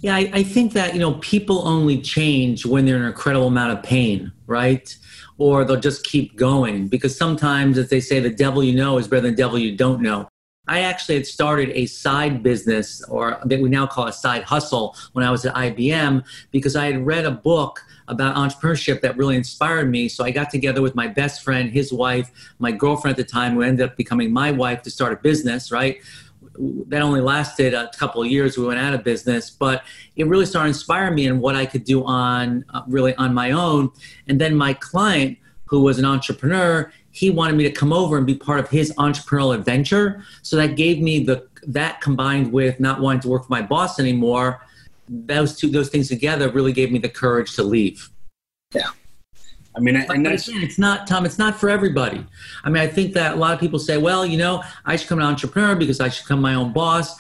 Yeah, 0.02 0.16
I, 0.16 0.30
I, 0.34 0.44
think 0.44 0.74
that 0.74 0.94
you 0.94 1.00
know 1.00 1.14
people 1.16 1.68
only 1.68 2.00
change 2.02 2.66
when 2.66 2.86
they're 2.86 2.98
in 2.98 3.02
an 3.02 3.08
incredible 3.08 3.48
amount 3.48 3.78
of 3.78 3.84
pain, 3.84 4.32
right? 4.46 4.96
Or 5.38 5.66
they'll 5.66 5.80
just 5.80 6.06
keep 6.06 6.38
going 6.38 6.88
because 6.88 7.18
sometimes, 7.18 7.78
as 7.78 7.90
they 7.90 8.00
say, 8.00 8.20
the 8.20 8.30
devil 8.30 8.64
you 8.64 8.74
know 8.74 8.98
is 8.98 9.08
better 9.08 9.22
than 9.22 9.32
the 9.32 9.38
devil 9.38 9.60
you 9.60 9.76
don't 9.76 10.02
know. 10.02 10.30
I 10.68 10.82
actually 10.82 11.16
had 11.16 11.28
started 11.28 11.70
a 11.74 11.86
side 11.86 12.42
business, 12.42 13.04
or 13.04 13.40
that 13.46 13.62
we 13.62 13.70
now 13.70 13.86
call 13.86 14.08
a 14.08 14.14
side 14.14 14.44
hustle, 14.44 14.96
when 15.14 15.24
I 15.24 15.30
was 15.30 15.46
at 15.46 15.54
IBM 15.54 16.24
because 16.52 16.76
I 16.76 16.86
had 16.88 17.06
read 17.06 17.26
a 17.26 17.32
book 17.32 17.82
about 18.08 18.36
entrepreneurship 18.36 19.02
that 19.02 19.18
really 19.18 19.36
inspired 19.36 19.90
me. 19.90 20.08
So 20.10 20.24
I 20.24 20.32
got 20.32 20.50
together 20.50 20.82
with 20.82 20.96
my 20.96 21.08
best 21.08 21.44
friend, 21.44 21.70
his 21.70 21.92
wife, 21.92 22.32
my 22.60 22.72
girlfriend 22.72 23.18
at 23.20 23.26
the 23.26 23.32
time, 23.32 23.54
who 23.54 23.62
ended 23.62 23.88
up 23.88 23.98
becoming 23.98 24.32
my 24.32 24.52
wife 24.52 24.82
to 24.84 24.90
start 24.90 25.14
a 25.14 25.18
business, 25.18 25.72
right? 25.72 26.02
That 26.88 27.02
only 27.02 27.22
lasted 27.22 27.74
a 27.74 27.90
couple 27.98 28.22
of 28.22 28.28
years. 28.28 28.58
We 28.58 28.66
went 28.66 28.80
out 28.80 28.94
of 28.94 29.04
business, 29.04 29.50
but 29.50 29.84
it 30.16 30.28
really 30.28 30.46
started 30.46 30.70
inspiring 30.70 31.16
me 31.16 31.28
in 31.28 31.40
what 31.40 31.56
I 31.56 31.66
could 31.66 31.84
do 31.84 32.04
on 32.06 32.66
uh, 32.74 32.82
really 32.88 33.16
on 33.16 33.34
my 33.34 33.52
own. 33.52 33.92
And 34.28 34.40
then 34.40 34.56
my 34.56 34.74
client, 34.74 35.38
who 35.66 35.82
was 35.82 36.00
an 36.00 36.06
entrepreneur, 36.06 36.92
he 37.12 37.30
wanted 37.30 37.56
me 37.56 37.64
to 37.64 37.72
come 37.72 37.94
over 37.94 38.18
and 38.18 38.26
be 38.26 38.36
part 38.36 38.60
of 38.60 38.70
his 38.70 38.94
entrepreneurial 38.98 39.56
adventure. 39.56 40.24
So 40.42 40.56
that 40.58 40.76
gave 40.76 41.02
me 41.02 41.24
the 41.24 41.48
that 41.68 42.02
combined 42.02 42.52
with 42.52 42.80
not 42.80 43.02
wanting 43.02 43.22
to 43.22 43.30
work 43.30 43.46
for 43.46 43.52
my 43.52 43.62
boss 43.62 44.00
anymore. 44.00 44.62
Those 45.08 45.58
two 45.58 45.70
those 45.70 45.90
things 45.90 46.10
together 46.10 46.50
really 46.50 46.74
gave 46.74 46.92
me 46.92 47.00
the 47.00 47.10
courage 47.10 47.56
to 47.56 47.64
leave. 47.64 48.10
Yeah. 48.74 48.90
I 49.76 49.80
mean, 49.80 49.96
but, 50.08 50.16
and 50.16 50.26
that's, 50.26 50.48
again, 50.48 50.62
it's 50.64 50.78
not 50.80 51.08
Tom. 51.08 51.26
It's 51.26 51.38
not 51.38 51.60
for 51.60 51.70
everybody. 51.70 52.26
I 52.64 52.70
mean, 52.70 52.82
I 52.82 52.88
think 52.88 53.14
that 53.14 53.34
a 53.34 53.36
lot 53.36 53.54
of 53.54 53.60
people 53.60 53.80
say, 53.80 53.98
"Well, 53.98 54.26
you 54.26 54.38
know, 54.38 54.64
I 54.86 54.96
should 54.96 55.06
become 55.06 55.20
an 55.20 55.26
entrepreneur 55.26 55.76
because 55.76 56.00
I 56.00 56.10
should 56.10 56.24
become 56.26 56.42
my 56.42 56.56
own 56.56 56.74
boss." 56.74 57.16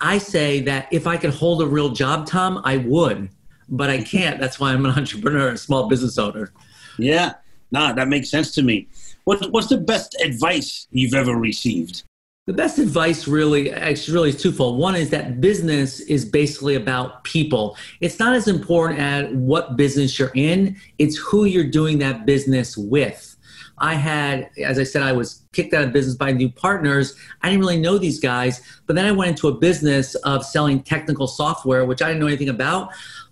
I 0.00 0.18
say 0.18 0.60
that 0.60 0.88
if 0.92 1.06
I 1.06 1.16
could 1.16 1.30
hold 1.30 1.62
a 1.62 1.66
real 1.66 1.90
job, 1.90 2.26
Tom, 2.26 2.60
I 2.64 2.76
would, 2.76 3.30
but 3.68 3.88
I 3.88 4.02
can't. 4.02 4.38
That's 4.38 4.60
why 4.60 4.72
I'm 4.72 4.84
an 4.84 4.92
entrepreneur, 4.96 5.48
a 5.48 5.56
small 5.56 5.88
business 5.88 6.18
owner. 6.18 6.52
Yeah, 6.98 7.34
no, 7.70 7.94
that 7.94 8.08
makes 8.08 8.30
sense 8.30 8.52
to 8.52 8.62
me. 8.62 8.88
What, 9.24 9.50
what's 9.50 9.68
the 9.68 9.78
best 9.78 10.16
advice 10.22 10.86
you've 10.90 11.14
ever 11.14 11.34
received? 11.34 12.04
The 12.46 12.52
best 12.52 12.78
advice 12.78 13.26
really, 13.26 13.72
actually, 13.72 14.14
really 14.14 14.28
is 14.28 14.40
twofold. 14.40 14.78
One 14.78 14.94
is 14.94 15.10
that 15.10 15.40
business 15.40 15.98
is 15.98 16.24
basically 16.24 16.76
about 16.76 17.24
people. 17.24 17.76
It's 18.00 18.20
not 18.20 18.36
as 18.36 18.46
important 18.46 19.00
at 19.00 19.34
what 19.34 19.76
business 19.76 20.16
you're 20.16 20.30
in; 20.32 20.76
it's 21.00 21.16
who 21.16 21.44
you're 21.44 21.68
doing 21.68 21.98
that 21.98 22.24
business 22.24 22.76
with. 22.76 23.36
I 23.78 23.94
had, 23.94 24.48
as 24.62 24.78
I 24.78 24.84
said, 24.84 25.02
I 25.02 25.10
was 25.10 25.42
kicked 25.50 25.74
out 25.74 25.82
of 25.82 25.92
business 25.92 26.14
by 26.14 26.30
new 26.30 26.48
partners. 26.48 27.16
I 27.42 27.50
didn't 27.50 27.62
really 27.62 27.80
know 27.80 27.98
these 27.98 28.20
guys, 28.20 28.62
but 28.86 28.94
then 28.94 29.06
I 29.06 29.12
went 29.12 29.30
into 29.30 29.48
a 29.48 29.52
business 29.52 30.14
of 30.14 30.44
selling 30.44 30.84
technical 30.84 31.26
software, 31.26 31.84
which 31.84 32.00
I 32.00 32.06
didn't 32.06 32.20
know 32.20 32.28
anything 32.28 32.48
about. 32.48 32.90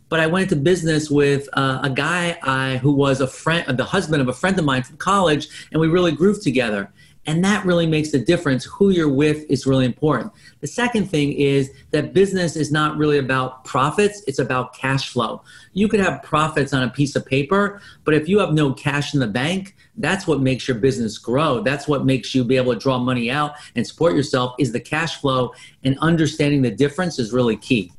But 0.09 0.19
I 0.19 0.27
went 0.27 0.51
into 0.51 0.57
business 0.57 1.09
with 1.09 1.49
uh, 1.53 1.79
a 1.85 1.91
guy 1.91 2.37
I, 2.43 2.79
who 2.79 2.91
was 2.91 3.21
a 3.21 3.29
friend, 3.29 3.79
the 3.79 3.85
husband 3.85 4.23
of 4.23 4.29
a 4.29 4.33
friend 4.33 4.59
of 4.59 4.65
mine 4.65 4.83
from 4.83 4.97
college, 4.97 5.69
and 5.71 5.81
we 5.81 5.87
really 5.87 6.11
grooved 6.11 6.43
together. 6.43 6.93
And 7.27 7.43
that 7.45 7.65
really 7.65 7.87
makes 7.87 8.11
the 8.11 8.19
difference. 8.19 8.65
Who 8.65 8.91
you're 8.91 9.09
with 9.09 9.49
is 9.51 9.67
really 9.67 9.87
important. 9.87 10.33
The 10.61 10.67
second 10.67 11.11
thing 11.11 11.33
is 11.33 11.71
that 11.91 12.13
business 12.13 12.55
is 12.55 12.71
not 12.71 12.97
really 12.99 13.19
about 13.19 13.65
profits, 13.65 14.23
it's 14.27 14.39
about 14.39 14.75
cash 14.75 15.11
flow. 15.11 15.43
You 15.73 15.89
could 15.89 16.01
have 16.01 16.23
profits 16.23 16.73
on 16.73 16.83
a 16.83 16.91
piece 16.91 17.17
of 17.17 17.25
paper, 17.25 17.81
but 18.05 18.15
if 18.15 18.29
you 18.29 18.39
have 18.41 18.53
no 18.53 18.73
cash 18.75 19.15
in 19.15 19.21
the 19.21 19.27
bank, 19.27 19.75
that's 19.97 20.27
what 20.27 20.41
makes 20.41 20.69
your 20.69 20.77
business 20.77 21.17
grow. 21.17 21.61
That's 21.61 21.89
what 21.89 22.05
makes 22.05 22.35
you 22.35 22.45
be 22.45 22.57
able 22.57 22.75
to 22.75 22.79
draw 22.79 22.99
money 22.99 23.31
out 23.31 23.55
and 23.75 23.87
support 23.87 24.15
yourself 24.15 24.55
is 24.59 24.73
the 24.73 24.81
cash 24.81 25.21
flow 25.21 25.55
and 25.83 25.99
understanding 26.01 26.63
the 26.63 26.71
difference 26.71 27.19
is 27.19 27.33
really 27.33 27.57
key. 27.57 27.93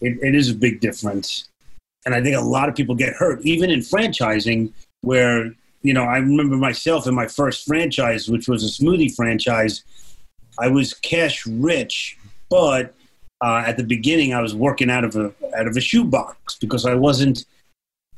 it, 0.00 0.18
it 0.22 0.34
is 0.34 0.50
a 0.50 0.54
big 0.54 0.80
difference. 0.80 1.48
And 2.04 2.14
I 2.14 2.22
think 2.22 2.36
a 2.36 2.40
lot 2.40 2.68
of 2.68 2.76
people 2.76 2.94
get 2.94 3.14
hurt, 3.14 3.40
even 3.42 3.70
in 3.70 3.80
franchising, 3.80 4.72
where 5.00 5.52
you 5.86 5.94
know, 5.94 6.02
I 6.02 6.18
remember 6.18 6.56
myself 6.56 7.06
in 7.06 7.14
my 7.14 7.28
first 7.28 7.66
franchise, 7.66 8.28
which 8.28 8.48
was 8.48 8.64
a 8.64 8.82
smoothie 8.82 9.14
franchise. 9.14 9.84
I 10.58 10.68
was 10.68 10.94
cash 10.94 11.46
rich, 11.46 12.18
but 12.50 12.94
uh, 13.40 13.62
at 13.66 13.76
the 13.76 13.84
beginning, 13.84 14.34
I 14.34 14.40
was 14.40 14.54
working 14.54 14.90
out 14.90 15.04
of 15.04 15.14
a 15.16 15.32
out 15.56 15.66
of 15.66 15.76
a 15.76 15.80
shoebox 15.80 16.56
because 16.56 16.86
I 16.86 16.94
wasn't 16.94 17.44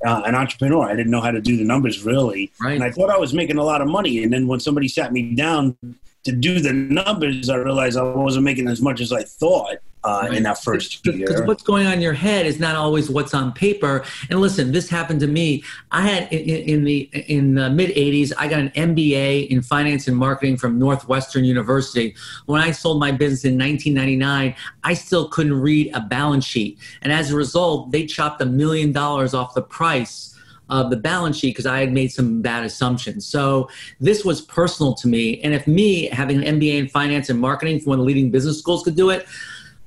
uh, 0.06 0.22
an 0.24 0.34
entrepreneur. 0.34 0.88
I 0.88 0.94
didn't 0.94 1.10
know 1.10 1.20
how 1.20 1.32
to 1.32 1.40
do 1.40 1.56
the 1.56 1.64
numbers 1.64 2.04
really, 2.04 2.50
right. 2.62 2.74
and 2.74 2.84
I 2.84 2.90
thought 2.90 3.10
I 3.10 3.18
was 3.18 3.34
making 3.34 3.58
a 3.58 3.64
lot 3.64 3.82
of 3.82 3.88
money. 3.88 4.22
And 4.22 4.32
then 4.32 4.46
when 4.46 4.60
somebody 4.60 4.88
sat 4.88 5.12
me 5.12 5.34
down 5.34 5.76
to 6.24 6.32
do 6.32 6.60
the 6.60 6.72
numbers, 6.72 7.48
I 7.50 7.56
realized 7.56 7.98
I 7.98 8.02
wasn't 8.02 8.44
making 8.44 8.68
as 8.68 8.80
much 8.80 9.00
as 9.00 9.12
I 9.12 9.22
thought 9.24 9.78
uh, 10.08 10.22
right. 10.22 10.34
in 10.34 10.42
that 10.44 10.62
first 10.62 11.04
year. 11.06 11.26
Because 11.26 11.42
what's 11.42 11.62
going 11.62 11.86
on 11.86 11.94
in 11.94 12.00
your 12.00 12.14
head 12.14 12.46
is 12.46 12.58
not 12.58 12.76
always 12.76 13.10
what's 13.10 13.34
on 13.34 13.52
paper. 13.52 14.04
And 14.30 14.40
listen, 14.40 14.72
this 14.72 14.88
happened 14.88 15.20
to 15.20 15.26
me. 15.26 15.62
I 15.90 16.02
had 16.02 16.32
in, 16.32 16.68
in 16.68 16.84
the 16.84 17.10
in 17.26 17.54
the 17.54 17.68
mid 17.68 17.90
'80s, 17.90 18.32
I 18.38 18.48
got 18.48 18.60
an 18.60 18.70
MBA 18.70 19.48
in 19.48 19.60
finance 19.60 20.08
and 20.08 20.16
marketing 20.16 20.56
from 20.56 20.78
Northwestern 20.78 21.44
University. 21.44 22.14
When 22.46 22.62
I 22.62 22.70
sold 22.70 22.98
my 22.98 23.12
business 23.12 23.44
in 23.44 23.58
1999, 23.58 24.54
I 24.84 24.94
still 24.94 25.28
couldn't 25.28 25.60
read 25.60 25.90
a 25.94 26.00
balance 26.00 26.46
sheet, 26.46 26.78
and 27.02 27.12
as 27.12 27.30
a 27.30 27.36
result, 27.36 27.90
they 27.90 28.06
chopped 28.06 28.40
a 28.40 28.46
million 28.46 28.92
dollars 28.92 29.34
off 29.34 29.54
the 29.54 29.62
price 29.62 30.34
of 30.70 30.90
the 30.90 30.96
balance 30.96 31.38
sheet 31.38 31.50
because 31.50 31.64
I 31.64 31.80
had 31.80 31.92
made 31.92 32.12
some 32.12 32.42
bad 32.42 32.62
assumptions. 32.62 33.26
So 33.26 33.70
this 34.00 34.22
was 34.22 34.42
personal 34.42 34.94
to 34.96 35.08
me. 35.08 35.40
And 35.40 35.54
if 35.54 35.66
me 35.66 36.08
having 36.08 36.44
an 36.44 36.60
MBA 36.60 36.78
in 36.78 36.88
finance 36.88 37.30
and 37.30 37.40
marketing 37.40 37.80
from 37.80 37.90
one 37.90 37.98
of 37.98 38.04
the 38.04 38.06
leading 38.06 38.30
business 38.30 38.58
schools 38.58 38.82
could 38.82 38.94
do 38.94 39.08
it, 39.08 39.26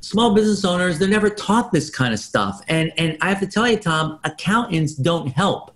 small 0.02 0.34
business 0.34 0.66
owners 0.66 1.00
they're 1.00 1.08
never 1.08 1.30
taught 1.30 1.72
this 1.72 1.90
kind 1.90 2.14
of 2.14 2.20
stuff. 2.20 2.62
And 2.68 2.92
and 2.98 3.18
i 3.22 3.30
have 3.30 3.40
to 3.40 3.48
tell 3.48 3.68
you 3.68 3.78
tom 3.78 4.20
accountants 4.24 4.94
don't 4.94 5.28
help 5.28 5.76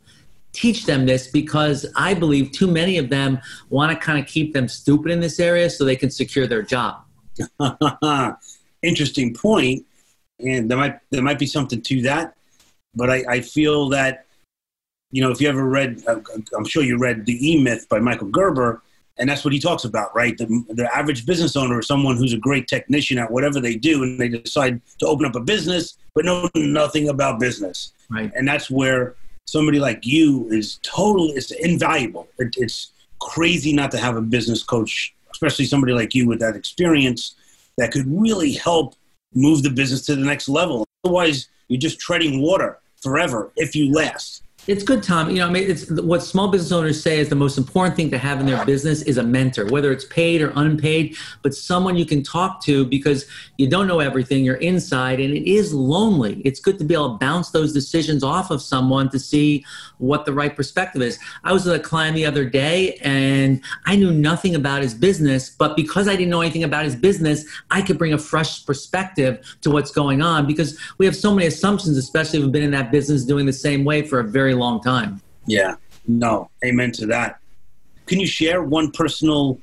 teach 0.52 0.86
them 0.86 1.06
this 1.06 1.28
because 1.28 1.86
i 1.96 2.14
believe 2.14 2.52
too 2.52 2.68
many 2.68 2.98
of 2.98 3.10
them 3.10 3.40
want 3.70 3.92
to 3.92 4.06
kind 4.06 4.20
of 4.20 4.26
keep 4.26 4.54
them 4.54 4.68
stupid 4.68 5.12
in 5.12 5.20
this 5.20 5.40
area 5.40 5.70
so 5.70 5.84
they 5.86 5.98
can 5.98 6.10
secure 6.10 6.48
their 6.48 6.62
job. 6.62 7.04
Interesting 8.82 9.34
point 9.34 9.86
and 10.40 10.70
there 10.70 10.78
might 10.78 11.00
there 11.12 11.22
might 11.22 11.40
be 11.40 11.46
something 11.46 11.82
to 11.82 12.02
that 12.02 12.36
but 12.94 13.10
i, 13.10 13.24
I 13.30 13.42
feel 13.42 13.90
that 13.90 14.26
you 15.12 15.22
know 15.22 15.32
if 15.32 15.40
you 15.40 15.48
ever 15.48 15.66
read 15.66 16.04
uh, 16.08 16.20
i'm 16.58 16.66
sure 16.66 16.84
you 16.84 16.98
read 16.98 17.26
the 17.26 17.52
e-myth 17.52 17.88
by 17.90 18.00
michael 18.00 18.28
gerber 18.28 18.82
and 19.18 19.30
that's 19.30 19.46
what 19.46 19.54
he 19.54 19.60
talks 19.60 19.86
about, 19.86 20.14
right? 20.16 20.38
The, 20.38 20.64
the 20.70 20.94
average 20.96 21.26
business 21.26 21.56
owner 21.56 21.80
is 21.80 21.88
someone 21.88 22.18
who's 22.18 22.34
a 22.34 22.38
great 22.38 22.68
technician 22.68 23.18
at 23.18 23.32
whatever 23.32 23.60
they 23.60 23.76
do, 23.76 24.04
and 24.04 24.20
they 24.20 24.30
decide 24.30 24.82
to 25.00 25.08
open 25.08 25.26
up 25.26 25.36
a 25.36 25.40
business, 25.40 25.98
but 26.14 26.26
know 26.26 26.50
nothing 26.56 27.10
about 27.10 27.40
business. 27.40 27.94
Right. 28.10 28.32
And 28.36 28.48
that's 28.48 28.70
where 28.70 29.16
somebody 29.46 29.80
like 29.80 30.06
you 30.06 30.48
is 30.50 30.80
totally 30.84 31.30
it's 31.30 31.52
invaluable. 31.52 32.28
It, 32.40 32.56
it's 32.58 32.92
crazy 33.20 33.74
not 33.74 33.92
to 33.92 33.98
have 33.98 34.18
a 34.18 34.22
business 34.22 34.64
coach, 34.64 35.16
especially 35.32 35.66
somebody 35.66 35.94
like 35.94 36.14
you 36.14 36.28
with 36.28 36.40
that 36.40 36.56
experience 36.56 37.36
that 37.78 37.92
could 37.92 38.06
really 38.08 38.54
help 38.54 38.96
move 39.34 39.64
the 39.64 39.70
business 39.70 40.06
to 40.08 40.16
the 40.16 40.26
next 40.26 40.50
level. 40.50 40.86
Otherwise, 41.04 41.50
you're 41.68 41.80
just 41.80 42.00
treading 42.00 42.42
water 42.42 42.80
forever 43.02 43.52
if 43.56 43.76
you 43.76 43.94
last. 43.94 44.44
It's 44.68 44.84
good, 44.84 45.04
Tom. 45.04 45.30
You 45.30 45.38
know, 45.38 45.48
I 45.48 45.52
mean, 45.52 45.70
it's 45.70 45.92
what 45.92 46.24
small 46.24 46.48
business 46.48 46.72
owners 46.72 47.02
say 47.02 47.20
is 47.20 47.30
the 47.30 47.36
most 47.36 47.56
important 47.56 47.96
thing 47.96 48.10
to 48.10 48.18
have 48.18 48.40
in 48.40 48.48
their 48.48 48.66
business 48.66 49.04
is 49.04 49.20
a 49.20 49.24
mentor, 49.24 49.68
whether 49.68 49.92
it's 49.92 50.06
paid 50.06 50.42
or 50.42 50.52
unpaid, 50.56 51.16
but 51.44 51.54
someone 51.54 51.96
you 51.96 52.06
can 52.06 52.24
talk 52.24 52.64
to 52.64 52.84
because 52.84 53.26
you 53.58 53.70
don't 53.70 53.86
know 53.86 54.00
everything. 54.00 54.44
You're 54.44 54.56
inside, 54.56 55.20
and 55.20 55.36
it 55.36 55.48
is 55.48 55.72
lonely. 55.72 56.42
It's 56.44 56.60
good 56.60 56.80
to 56.80 56.84
be 56.84 56.96
able 56.96 57.12
to 57.12 57.18
bounce 57.20 57.52
those 57.52 57.74
decisions 57.74 58.24
off 58.24 58.50
of 58.50 58.60
someone 58.60 59.10
to 59.10 59.20
see 59.20 59.64
what 60.00 60.26
the 60.26 60.34
right 60.34 60.56
perspective 60.56 61.04
is. 61.04 61.20
I 61.44 61.54
was 61.54 61.66
with 61.66 61.76
a 61.76 61.80
client 61.80 62.16
the 62.16 62.26
other 62.26 62.44
day, 62.44 62.96
and 63.04 63.62
I 63.86 63.96
knew 63.96 64.12
nothing 64.12 64.56
about 64.56 64.82
his 64.82 64.96
business, 64.96 65.48
but 65.48 65.76
because 65.76 66.08
I 66.08 66.16
didn't 66.16 66.32
know 66.32 66.42
anything 66.42 66.64
about 66.64 66.86
his 66.86 66.96
business, 66.96 67.46
I 67.70 67.84
could 67.84 68.00
bring 68.00 68.14
a 68.14 68.18
fresh 68.18 68.66
perspective 68.66 69.46
to 69.62 69.70
what's 69.70 69.92
going 69.92 70.24
on 70.24 70.48
because 70.48 70.80
we 70.98 71.06
have 71.06 71.16
so 71.16 71.36
many 71.36 71.46
assumptions, 71.46 71.98
especially 71.98 72.40
if 72.40 72.46
we've 72.46 72.52
been 72.52 72.64
in 72.64 72.72
that 72.72 72.92
business 72.92 73.26
doing 73.26 73.46
the 73.46 73.54
same 73.54 73.86
way 73.86 74.02
for 74.02 74.20
a 74.20 74.24
very 74.24 74.55
long 74.56 74.82
time. 74.82 75.22
Yeah, 75.46 75.76
no, 76.08 76.50
amen 76.64 76.92
to 76.94 77.06
that. 77.08 77.40
Can 78.06 78.20
you 78.20 78.28
share 78.28 78.64
one 78.64 78.92
personal 78.92 79.60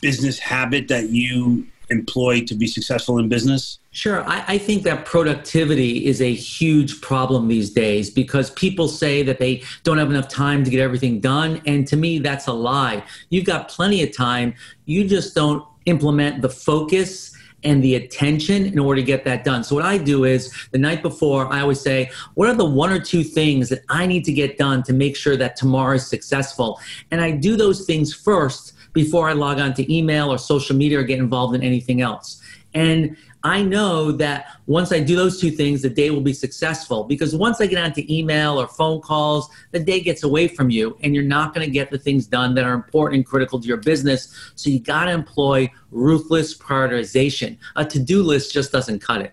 business 0.00 0.38
habit 0.38 0.88
that 0.88 1.10
you 1.10 1.66
employ 1.90 2.42
to 2.42 2.54
be 2.54 2.66
successful 2.66 3.18
in 3.18 3.28
business? 3.28 3.78
Sure. 3.90 4.22
I, 4.28 4.44
I, 4.46 4.58
think 4.58 4.82
that 4.82 5.06
productivity 5.06 6.06
is 6.06 6.20
a 6.20 6.32
huge 6.32 7.00
problem 7.00 7.48
these 7.48 7.70
days 7.70 8.10
because 8.10 8.50
people 8.50 8.86
say 8.86 9.22
that 9.22 9.38
they 9.38 9.62
don't 9.82 9.98
have 9.98 10.10
enough 10.10 10.28
time 10.28 10.62
to 10.64 10.70
get 10.70 10.80
everything 10.80 11.20
done. 11.20 11.60
And 11.66 11.86
to 11.88 11.96
me, 11.96 12.18
that's 12.18 12.46
a 12.46 12.52
lie. 12.52 13.02
You've 13.30 13.46
got 13.46 13.68
plenty 13.68 14.02
of 14.02 14.14
time. 14.14 14.54
You 14.84 15.08
just 15.08 15.34
don't 15.34 15.64
implement 15.86 16.42
the 16.42 16.50
focus 16.50 17.34
and 17.64 17.82
the 17.82 17.96
attention 17.96 18.66
in 18.66 18.78
order 18.78 19.00
to 19.00 19.04
get 19.04 19.24
that 19.24 19.44
done. 19.44 19.64
So 19.64 19.74
what 19.74 19.84
I 19.84 19.98
do 19.98 20.24
is 20.24 20.52
the 20.70 20.78
night 20.78 21.02
before, 21.02 21.52
I 21.52 21.60
always 21.60 21.80
say, 21.80 22.10
what 22.34 22.48
are 22.48 22.54
the 22.54 22.64
one 22.64 22.90
or 22.90 23.00
two 23.00 23.24
things 23.24 23.68
that 23.70 23.82
I 23.88 24.06
need 24.06 24.24
to 24.24 24.32
get 24.32 24.58
done 24.58 24.82
to 24.84 24.92
make 24.92 25.16
sure 25.16 25.36
that 25.36 25.56
tomorrow 25.56 25.96
is 25.96 26.06
successful? 26.06 26.80
And 27.10 27.20
I 27.20 27.32
do 27.32 27.56
those 27.56 27.84
things 27.84 28.14
first 28.14 28.74
before 28.92 29.28
I 29.28 29.32
log 29.32 29.58
on 29.58 29.74
to 29.74 29.92
email 29.92 30.32
or 30.32 30.38
social 30.38 30.76
media 30.76 31.00
or 31.00 31.02
get 31.02 31.18
involved 31.18 31.54
in 31.54 31.62
anything 31.62 32.00
else. 32.00 32.40
And 32.74 33.16
I 33.44 33.62
know 33.62 34.10
that 34.12 34.56
once 34.66 34.90
I 34.90 35.00
do 35.00 35.14
those 35.14 35.40
two 35.40 35.50
things, 35.50 35.82
the 35.82 35.90
day 35.90 36.10
will 36.10 36.20
be 36.20 36.32
successful 36.32 37.04
because 37.04 37.36
once 37.36 37.60
I 37.60 37.66
get 37.66 37.82
onto 37.82 38.02
email 38.08 38.60
or 38.60 38.66
phone 38.66 39.00
calls, 39.00 39.48
the 39.70 39.78
day 39.78 40.00
gets 40.00 40.24
away 40.24 40.48
from 40.48 40.70
you 40.70 40.98
and 41.02 41.14
you're 41.14 41.24
not 41.24 41.54
going 41.54 41.64
to 41.64 41.72
get 41.72 41.90
the 41.90 41.98
things 41.98 42.26
done 42.26 42.54
that 42.56 42.64
are 42.64 42.74
important 42.74 43.16
and 43.16 43.26
critical 43.26 43.60
to 43.60 43.66
your 43.66 43.76
business. 43.76 44.52
So 44.56 44.70
you 44.70 44.80
got 44.80 45.04
to 45.04 45.12
employ 45.12 45.70
ruthless 45.92 46.56
prioritization. 46.56 47.58
A 47.76 47.84
to 47.84 47.98
do 48.00 48.22
list 48.22 48.52
just 48.52 48.72
doesn't 48.72 49.00
cut 49.00 49.20
it. 49.22 49.32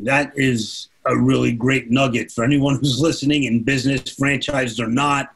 That 0.00 0.32
is 0.36 0.88
a 1.06 1.16
really 1.16 1.52
great 1.52 1.88
nugget 1.88 2.32
for 2.32 2.42
anyone 2.42 2.76
who's 2.80 3.00
listening 3.00 3.44
in 3.44 3.62
business, 3.62 4.02
franchised 4.02 4.80
or 4.80 4.88
not. 4.88 5.30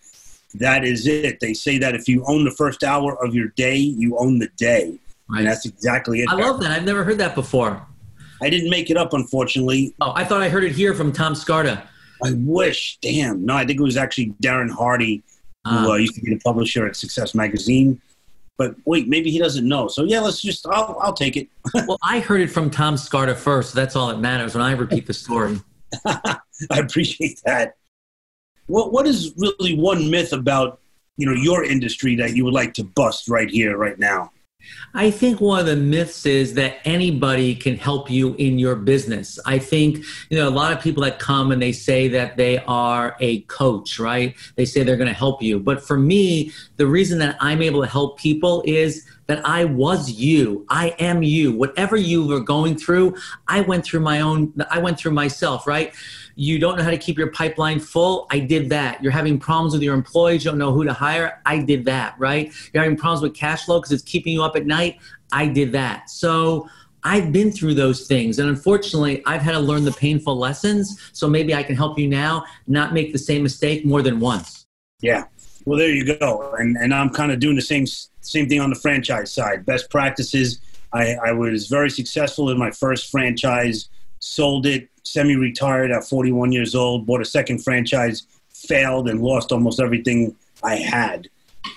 That 0.55 0.85
is 0.85 1.07
it. 1.07 1.39
They 1.39 1.55
say 1.55 1.79
that 1.79 1.95
if 1.95 2.09
you 2.09 2.25
own 2.27 2.45
the 2.45 2.51
first 2.51 2.83
hour 2.83 3.25
of 3.25 3.37
your 3.37 3.49
day, 3.49 3.77
you 3.77 4.19
own 4.19 4.41
the 4.41 4.49
day. 4.57 4.99
Right. 5.29 5.39
And 5.39 5.47
that's 5.47 5.65
exactly 5.65 6.23
it. 6.23 6.29
I 6.29 6.35
love 6.35 6.61
that. 6.61 6.73
I've 6.73 6.85
never 6.85 7.05
heard 7.05 7.19
that 7.19 7.37
before. 7.37 7.87
I 8.43 8.51
didn't 8.51 8.71
make 8.71 8.91
it 8.91 8.97
up, 8.97 9.13
unfortunately. 9.13 9.95
Oh, 10.01 10.13
I 10.15 10.25
thought 10.25 10.43
I 10.43 10.49
heard 10.49 10.65
it 10.65 10.73
here 10.73 10.95
from 10.95 11.13
Tom 11.13 11.35
Scarda. 11.35 11.83
I 12.25 12.33
wish. 12.37 12.99
Damn. 13.01 13.45
No, 13.45 13.55
I 13.55 13.65
think 13.67 13.81
it 13.81 13.83
was 13.83 13.97
actually 13.97 14.35
Darren 14.43 14.71
Hardy, 14.71 15.23
who 15.65 15.71
uh, 15.71 15.89
uh, 15.89 15.95
used 15.97 16.15
to 16.15 16.21
be 16.21 16.35
the 16.35 16.41
publisher 16.41 16.87
at 16.87 16.97
Success 16.97 17.35
Magazine. 17.35 18.01
But 18.59 18.75
wait, 18.85 19.09
maybe 19.09 19.31
he 19.31 19.39
doesn't 19.39 19.67
know. 19.67 19.89
So 19.89 20.05
yeah, 20.05 20.21
let's 20.21 20.43
just. 20.43 20.67
I'll, 20.67 20.99
I'll 21.01 21.15
take 21.15 21.37
it. 21.37 21.49
well, 21.87 21.99
I 22.03 22.21
heard 22.21 22.43
it 22.43 22.49
from 22.49 22.71
Tom 22.71 22.97
Scarda 22.97 23.35
first. 23.35 23.73
So 23.73 23.81
that's 23.81 23.97
all 23.97 24.09
that 24.09 24.21
matters 24.21 24.55
when 24.55 24.63
I 24.63 24.73
repeat 24.73 25.07
the 25.07 25.15
story. 25.15 25.59
I 26.07 26.39
appreciate 26.71 27.41
that. 27.47 27.77
What 28.67 28.93
What 28.93 29.07
is 29.07 29.33
really 29.37 29.77
one 29.77 30.11
myth 30.11 30.33
about 30.33 30.81
you 31.17 31.27
know 31.27 31.33
your 31.33 31.65
industry 31.65 32.17
that 32.17 32.37
you 32.37 32.45
would 32.45 32.55
like 32.55 32.75
to 32.75 32.85
bust 32.85 33.29
right 33.29 33.49
here, 33.49 33.77
right 33.77 33.99
now? 33.99 34.31
I 34.95 35.11
think 35.11 35.41
one 35.41 35.61
of 35.61 35.67
the 35.67 35.77
myths 35.77 36.27
is 36.27 36.55
that 36.55 36.79
anybody 36.85 37.55
can 37.55 37.77
help 37.77 38.11
you 38.11 38.35
in 38.35 38.59
your 38.59 38.77
business. 38.77 39.39
I 39.47 39.59
think, 39.59 40.05
you 40.29 40.37
know, 40.37 40.49
a 40.49 40.51
lot 40.51 40.73
of 40.73 40.81
people 40.81 41.03
that 41.05 41.19
come 41.19 41.53
and 41.53 41.63
they 41.63 41.73
say 41.73 42.09
that 42.09 42.37
they 42.37 42.59
are 42.59 43.17
a 43.21 43.41
coach, 43.43 43.99
right? 43.99 44.35
They 44.57 44.65
say 44.65 44.83
they're 44.83 44.97
going 44.97 45.09
to 45.09 45.15
help 45.15 45.43
you. 45.43 45.61
But 45.61 45.83
for 45.83 45.97
me, 45.97 46.53
the 46.77 46.87
reason 46.87 47.19
that 47.21 47.37
I'm 47.41 47.63
able 47.63 47.83
to 47.83 47.89
help 47.89 48.19
people 48.19 48.63
is 48.67 49.07
that 49.27 49.47
I 49.47 49.65
was 49.65 50.11
you. 50.11 50.67
I 50.69 50.89
am 50.99 51.23
you. 51.23 51.53
Whatever 51.53 51.97
you 51.97 52.27
were 52.27 52.41
going 52.41 52.77
through, 52.77 53.15
I 53.47 53.61
went 53.61 53.85
through 53.85 54.01
my 54.01 54.21
own, 54.21 54.53
I 54.71 54.81
went 54.81 54.99
through 54.99 55.13
myself, 55.13 55.69
right? 55.69 55.95
You 56.37 56.59
don't 56.59 56.77
know 56.77 56.83
how 56.83 56.91
to 56.91 56.99
keep 56.99 57.19
your 57.19 57.31
pipeline 57.31 57.81
full. 57.81 58.27
I 58.31 58.39
did 58.39 58.69
that. 58.71 59.03
You're 59.03 59.13
having 59.13 59.39
problems 59.39 59.73
with 59.73 59.83
your 59.83 59.95
employees. 59.95 60.45
You 60.45 60.51
don't 60.51 60.59
know 60.59 60.73
who 60.73 60.85
to 60.85 60.93
hire. 60.93 61.41
I 61.47 61.59
did 61.59 61.85
that, 61.87 62.15
right? 62.19 62.53
You're 62.73 62.83
having 62.83 62.97
problems 62.97 63.23
with 63.23 63.35
cash 63.35 63.65
flow 63.65 63.79
because 63.79 63.93
it's 63.93 64.03
keeping 64.03 64.33
you 64.33 64.43
up 64.43 64.57
at 64.57 64.67
night. 64.67 64.99
I 65.33 65.47
did 65.47 65.73
that. 65.73 66.11
So, 66.11 66.69
I've 67.03 67.33
been 67.33 67.51
through 67.51 67.75
those 67.75 68.07
things. 68.07 68.39
And 68.39 68.49
unfortunately, 68.49 69.23
I've 69.25 69.41
had 69.41 69.53
to 69.53 69.59
learn 69.59 69.85
the 69.85 69.93
painful 69.93 70.37
lessons. 70.37 71.01
So 71.13 71.29
maybe 71.29 71.55
I 71.55 71.63
can 71.63 71.77
help 71.77 71.99
you 71.99 72.09
now 72.09 72.45
not 72.67 72.93
make 72.93 73.13
the 73.13 73.19
same 73.19 73.43
mistake 73.43 73.85
more 73.85 74.03
than 74.03 74.21
once. 74.21 74.67
Yeah. 75.01 75.25
Well, 75.65 75.79
there 75.79 75.91
you 75.91 76.17
go. 76.19 76.55
And, 76.59 76.77
and 76.77 76.95
I'm 76.95 77.11
kind 77.11 77.33
of 77.33 77.41
doing 77.41 77.57
the 77.57 77.63
same 77.63 77.87
same 78.23 78.49
thing 78.49 78.61
on 78.61 78.71
the 78.71 78.77
franchise 78.77 79.33
side. 79.33 79.65
Best 79.65 79.91
practices. 79.91 80.61
I, 80.93 81.15
I 81.25 81.33
was 81.33 81.69
very 81.69 81.91
successful 81.91 82.51
in 82.51 82.59
my 82.59 82.71
first 82.71 83.11
franchise, 83.11 83.89
sold 84.19 84.67
it, 84.67 84.90
semi 85.05 85.37
retired 85.37 85.91
at 85.91 86.05
41 86.05 86.53
years 86.53 86.75
old, 86.75 87.07
bought 87.07 87.21
a 87.21 87.25
second 87.25 87.63
franchise, 87.63 88.25
failed, 88.51 89.09
and 89.09 89.21
lost 89.23 89.53
almost 89.53 89.81
everything 89.81 90.37
I 90.63 90.77
had. 90.77 91.29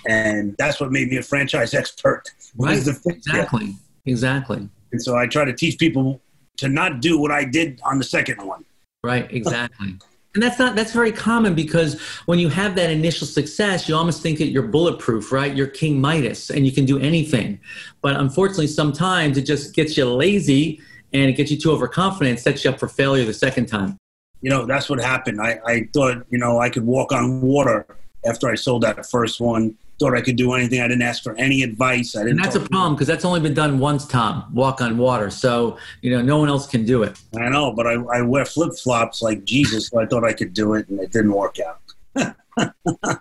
And 0.06 0.54
that's 0.58 0.80
what 0.80 0.92
made 0.92 1.08
me 1.08 1.16
a 1.16 1.22
franchise 1.22 1.74
expert. 1.82 2.24
Right. 2.56 2.78
exactly. 2.78 3.74
Exactly. 4.06 4.68
And 4.92 5.02
so 5.02 5.16
I 5.16 5.26
try 5.26 5.44
to 5.44 5.52
teach 5.52 5.78
people 5.78 6.20
to 6.58 6.68
not 6.68 7.00
do 7.00 7.18
what 7.18 7.30
I 7.30 7.44
did 7.44 7.80
on 7.84 7.98
the 7.98 8.04
second 8.04 8.44
one. 8.46 8.64
Right. 9.02 9.30
Exactly. 9.32 9.96
And 10.34 10.42
that's 10.42 10.58
not 10.58 10.74
that's 10.74 10.92
very 10.92 11.12
common 11.12 11.54
because 11.54 12.00
when 12.26 12.40
you 12.40 12.48
have 12.48 12.74
that 12.74 12.90
initial 12.90 13.26
success, 13.26 13.88
you 13.88 13.94
almost 13.94 14.20
think 14.20 14.38
that 14.38 14.48
you're 14.48 14.66
bulletproof, 14.66 15.30
right? 15.30 15.54
You're 15.54 15.68
King 15.68 16.00
Midas 16.00 16.50
and 16.50 16.66
you 16.66 16.72
can 16.72 16.84
do 16.84 16.98
anything. 16.98 17.60
But 18.02 18.16
unfortunately, 18.16 18.66
sometimes 18.66 19.38
it 19.38 19.46
just 19.46 19.74
gets 19.74 19.96
you 19.96 20.06
lazy 20.06 20.80
and 21.14 21.30
it 21.30 21.32
gets 21.34 21.50
you 21.50 21.56
too 21.56 21.70
overconfident, 21.70 22.38
sets 22.38 22.64
you 22.64 22.70
up 22.70 22.78
for 22.78 22.88
failure 22.88 23.24
the 23.24 23.32
second 23.32 23.66
time. 23.66 23.96
You 24.42 24.50
know, 24.50 24.66
that's 24.66 24.90
what 24.90 25.00
happened. 25.00 25.40
I, 25.40 25.58
I 25.66 25.88
thought, 25.94 26.26
you 26.28 26.36
know, 26.36 26.60
I 26.60 26.68
could 26.68 26.84
walk 26.84 27.12
on 27.12 27.40
water 27.40 27.86
after 28.26 28.50
I 28.50 28.56
sold 28.56 28.82
that 28.82 29.06
first 29.06 29.40
one 29.40 29.76
thought 29.98 30.14
I 30.14 30.20
could 30.20 30.36
do 30.36 30.52
anything. 30.54 30.80
I 30.80 30.88
didn't 30.88 31.02
ask 31.02 31.22
for 31.22 31.34
any 31.36 31.62
advice. 31.62 32.16
I 32.16 32.20
didn't. 32.20 32.38
And 32.38 32.44
that's 32.44 32.56
a 32.56 32.60
problem 32.60 32.94
because 32.94 33.06
that's 33.06 33.24
only 33.24 33.40
been 33.40 33.54
done 33.54 33.78
once, 33.78 34.06
Tom. 34.06 34.44
Walk 34.52 34.80
on 34.80 34.98
water. 34.98 35.30
So 35.30 35.78
you 36.02 36.10
know, 36.10 36.22
no 36.22 36.38
one 36.38 36.48
else 36.48 36.66
can 36.66 36.84
do 36.84 37.02
it. 37.02 37.18
I 37.38 37.48
know, 37.48 37.72
but 37.72 37.86
I, 37.86 37.94
I 37.94 38.22
wear 38.22 38.44
flip 38.44 38.74
flops 38.74 39.22
like 39.22 39.44
Jesus, 39.44 39.88
so 39.88 40.00
I 40.00 40.06
thought 40.06 40.24
I 40.24 40.32
could 40.32 40.52
do 40.52 40.74
it, 40.74 40.88
and 40.88 41.00
it 41.00 41.12
didn't 41.12 41.32
work 41.32 41.58
out. 41.60 41.80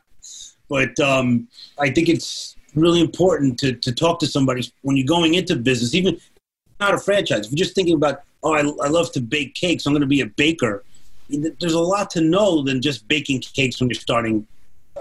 but 0.70 1.00
um, 1.00 1.48
I 1.80 1.90
think 1.90 2.10
it's 2.10 2.56
really 2.76 3.02
important 3.02 3.60
to 3.60 3.74
to 3.74 3.92
talk 3.92 4.20
to 4.20 4.28
somebody 4.28 4.72
when 4.82 4.98
you're 4.98 5.06
going 5.08 5.36
into 5.36 5.56
business, 5.56 5.94
even 5.94 6.20
not 6.84 6.94
a 6.94 7.00
franchise. 7.00 7.46
If 7.46 7.52
you're 7.52 7.66
just 7.66 7.76
thinking 7.76 7.96
about, 7.96 8.16
oh, 8.44 8.54
I, 8.54 8.60
I 8.86 8.90
love 8.90 9.12
to 9.14 9.22
bake 9.22 9.54
cakes, 9.56 9.86
I'm 9.86 9.94
going 9.94 10.02
to 10.02 10.08
be 10.08 10.22
a 10.22 10.32
baker. 10.44 10.84
There's 11.30 11.74
a 11.74 11.80
lot 11.80 12.10
to 12.12 12.22
know 12.22 12.62
than 12.64 12.82
just 12.82 13.08
baking 13.08 13.42
cakes 13.42 13.80
when 13.80 13.90
you're 13.90 14.06
starting 14.10 14.46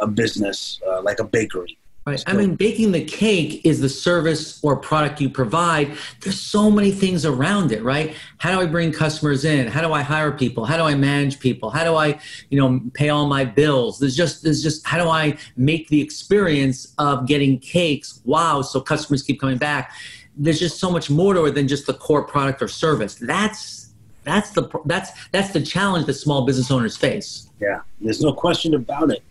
a 0.00 0.06
business 0.06 0.80
uh, 0.88 1.02
like 1.02 1.18
a 1.18 1.24
bakery. 1.24 1.76
Right. 2.04 2.18
So, 2.18 2.24
I 2.26 2.32
mean, 2.32 2.56
baking 2.56 2.90
the 2.90 3.04
cake 3.04 3.64
is 3.64 3.80
the 3.80 3.88
service 3.88 4.58
or 4.64 4.76
product 4.76 5.20
you 5.20 5.30
provide. 5.30 5.96
There's 6.20 6.40
so 6.40 6.68
many 6.68 6.90
things 6.90 7.24
around 7.24 7.70
it, 7.70 7.80
right? 7.84 8.16
How 8.38 8.50
do 8.52 8.60
I 8.60 8.66
bring 8.66 8.90
customers 8.90 9.44
in? 9.44 9.68
How 9.68 9.82
do 9.82 9.92
I 9.92 10.02
hire 10.02 10.32
people? 10.32 10.64
How 10.64 10.76
do 10.76 10.82
I 10.82 10.96
manage 10.96 11.38
people? 11.38 11.70
How 11.70 11.84
do 11.84 11.94
I, 11.94 12.18
you 12.50 12.58
know, 12.58 12.80
pay 12.94 13.10
all 13.10 13.26
my 13.26 13.44
bills? 13.44 14.00
There's 14.00 14.16
just, 14.16 14.42
there's 14.42 14.64
just, 14.64 14.84
how 14.84 14.98
do 14.98 15.08
I 15.08 15.36
make 15.56 15.88
the 15.88 16.00
experience 16.00 16.92
of 16.98 17.28
getting 17.28 17.60
cakes 17.60 18.20
wow, 18.24 18.62
so 18.62 18.80
customers 18.80 19.22
keep 19.22 19.38
coming 19.38 19.58
back? 19.58 19.92
There's 20.36 20.58
just 20.58 20.78
so 20.78 20.90
much 20.90 21.10
more 21.10 21.34
to 21.34 21.44
it 21.44 21.54
than 21.54 21.68
just 21.68 21.86
the 21.86 21.94
core 21.94 22.22
product 22.22 22.62
or 22.62 22.68
service. 22.68 23.16
That's 23.16 23.90
that's 24.24 24.50
the 24.50 24.68
that's 24.86 25.10
that's 25.30 25.52
the 25.52 25.60
challenge 25.60 26.06
that 26.06 26.14
small 26.14 26.46
business 26.46 26.70
owners 26.70 26.96
face. 26.96 27.50
Yeah, 27.60 27.80
there's 28.00 28.20
no 28.20 28.32
question 28.32 28.74
about 28.74 29.10
it 29.10 29.22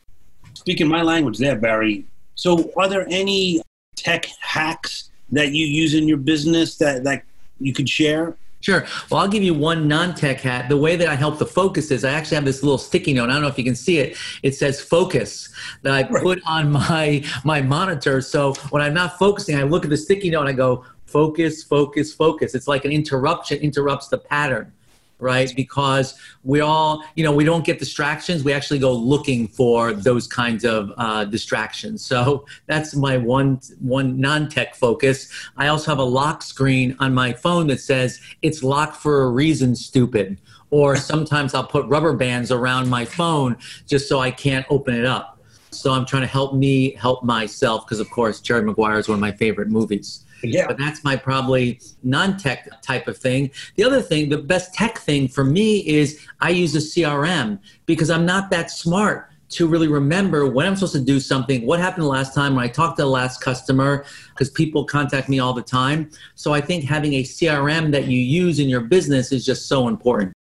speaking 0.62 0.88
my 0.88 1.02
language 1.02 1.40
there, 1.40 1.56
Barry. 1.56 2.06
So, 2.36 2.72
are 2.78 2.88
there 2.88 3.08
any 3.10 3.62
tech 3.96 4.28
hacks 4.40 5.10
that 5.32 5.54
you 5.54 5.66
use 5.66 5.96
in 5.96 6.08
your 6.08 6.18
business 6.18 6.78
that, 6.78 7.04
that 7.04 7.24
you 7.60 7.74
could 7.74 7.90
share? 7.90 8.36
Sure. 8.62 8.86
Well, 9.10 9.20
I'll 9.20 9.28
give 9.28 9.42
you 9.42 9.56
one 9.56 9.88
non-tech 9.88 10.40
hat. 10.42 10.70
The 10.70 10.78
way 10.78 10.96
that 10.96 11.08
I 11.08 11.16
help 11.16 11.40
the 11.40 11.48
focus 11.48 11.90
is 11.90 12.06
I 12.06 12.12
actually 12.12 12.36
have 12.36 12.46
this 12.46 12.62
little 12.62 12.78
sticky 12.78 13.14
note. 13.14 13.30
I 13.30 13.34
don't 13.34 13.42
know 13.42 13.48
if 13.48 13.58
you 13.58 13.64
can 13.64 13.76
see 13.76 13.98
it. 13.98 14.16
It 14.44 14.54
says 14.54 14.80
focus 14.80 15.50
that 15.82 15.94
I 15.94 16.04
put 16.04 16.40
on 16.46 16.72
my 16.72 17.24
my 17.44 17.64
monitor. 17.64 18.22
So 18.22 18.54
when 18.70 18.84
I'm 18.84 18.94
not 18.94 19.18
focusing, 19.18 19.58
I 19.58 19.64
look 19.64 19.84
at 19.84 19.90
the 19.90 19.98
sticky 19.98 20.30
note 20.30 20.42
and 20.42 20.50
I 20.50 20.54
go 20.54 20.86
focus, 21.12 21.64
focus, 21.64 22.14
focus. 22.14 22.56
It's 22.56 22.68
like 22.68 22.86
an 22.86 22.92
interruption 22.92 23.58
interrupts 23.60 24.08
the 24.08 24.18
pattern 24.18 24.74
right? 25.22 25.54
Because 25.56 26.16
we 26.44 26.60
all, 26.60 27.04
you 27.16 27.24
know, 27.24 27.32
we 27.32 27.46
don't 27.46 27.64
get 27.64 27.80
distractions. 27.80 28.44
We 28.44 28.52
actually 28.52 28.80
go 28.80 28.92
looking 28.92 29.48
for 29.48 29.94
those 29.94 30.28
kinds 30.28 30.66
of 30.66 30.92
uh, 30.98 31.26
distractions. 31.26 32.04
So 32.04 32.46
that's 32.66 32.96
my 32.96 33.18
one 33.18 33.62
one 33.80 34.20
non-tech 34.20 34.76
focus. 34.76 35.30
I 35.56 35.68
also 35.68 35.92
have 35.92 36.00
a 36.00 36.04
lock 36.04 36.42
screen 36.42 36.98
on 37.00 37.14
my 37.14 37.32
phone 37.32 37.68
that 37.68 37.80
says 37.80 38.20
it's 38.42 38.64
locked 38.64 38.98
for 38.98 39.24
a 39.24 39.30
reason, 39.30 39.76
stupid. 39.76 40.42
Or 40.72 40.96
sometimes 41.12 41.54
I'll 41.54 41.68
put 41.68 41.86
rubber 41.86 42.14
bands 42.14 42.52
around 42.52 42.90
my 42.90 43.06
phone 43.06 43.58
just 43.88 44.10
so 44.10 44.20
I 44.20 44.32
can't 44.32 44.66
open 44.70 44.96
it 44.96 45.06
up. 45.06 45.38
So 45.70 45.94
I'm 45.94 46.06
trying 46.06 46.24
to 46.24 46.28
help 46.28 46.54
me 46.54 46.96
help 46.96 47.24
myself 47.24 47.86
because, 47.86 48.02
of 48.02 48.10
course, 48.10 48.42
Jerry 48.42 48.64
Maguire 48.64 49.00
is 49.00 49.08
one 49.08 49.16
of 49.16 49.22
my 49.22 49.32
favorite 49.32 49.70
movies. 49.70 50.26
Yeah. 50.44 50.68
But 50.68 50.78
that's 50.78 51.04
my 51.04 51.16
probably 51.16 51.80
non 52.04 52.38
tech 52.38 52.70
type 52.82 53.08
of 53.08 53.18
thing. 53.18 53.52
The 53.76 53.84
other 53.84 54.02
thing, 54.02 54.30
the 54.30 54.38
best 54.38 54.74
tech 54.74 54.98
thing 55.00 55.28
for 55.28 55.44
me 55.44 55.88
is 55.88 56.26
I 56.40 56.50
use 56.50 56.76
a 56.76 56.80
CRM 56.80 57.60
because 57.86 58.10
I'm 58.10 58.26
not 58.26 58.50
that 58.52 58.72
smart 58.72 59.32
to 59.52 59.68
really 59.68 59.90
remember 59.90 60.48
when 60.48 60.66
I'm 60.66 60.76
supposed 60.76 60.94
to 60.94 61.02
do 61.02 61.20
something, 61.20 61.66
what 61.66 61.80
happened 61.80 62.04
the 62.04 62.10
last 62.10 62.34
time 62.34 62.56
when 62.56 62.64
I 62.64 62.70
talked 62.70 62.98
to 62.98 63.04
the 63.04 63.10
last 63.10 63.42
customer, 63.42 64.06
because 64.30 64.50
people 64.50 64.86
contact 64.86 65.28
me 65.28 65.40
all 65.40 65.54
the 65.54 65.62
time. 65.62 66.10
So 66.36 66.54
I 66.54 66.62
think 66.62 66.86
having 66.86 67.16
a 67.16 67.24
CRM 67.24 67.92
that 67.92 68.06
you 68.06 68.18
use 68.18 68.60
in 68.60 68.70
your 68.70 68.82
business 68.82 69.34
is 69.34 69.46
just 69.46 69.68
so 69.68 69.90
important. 69.90 70.34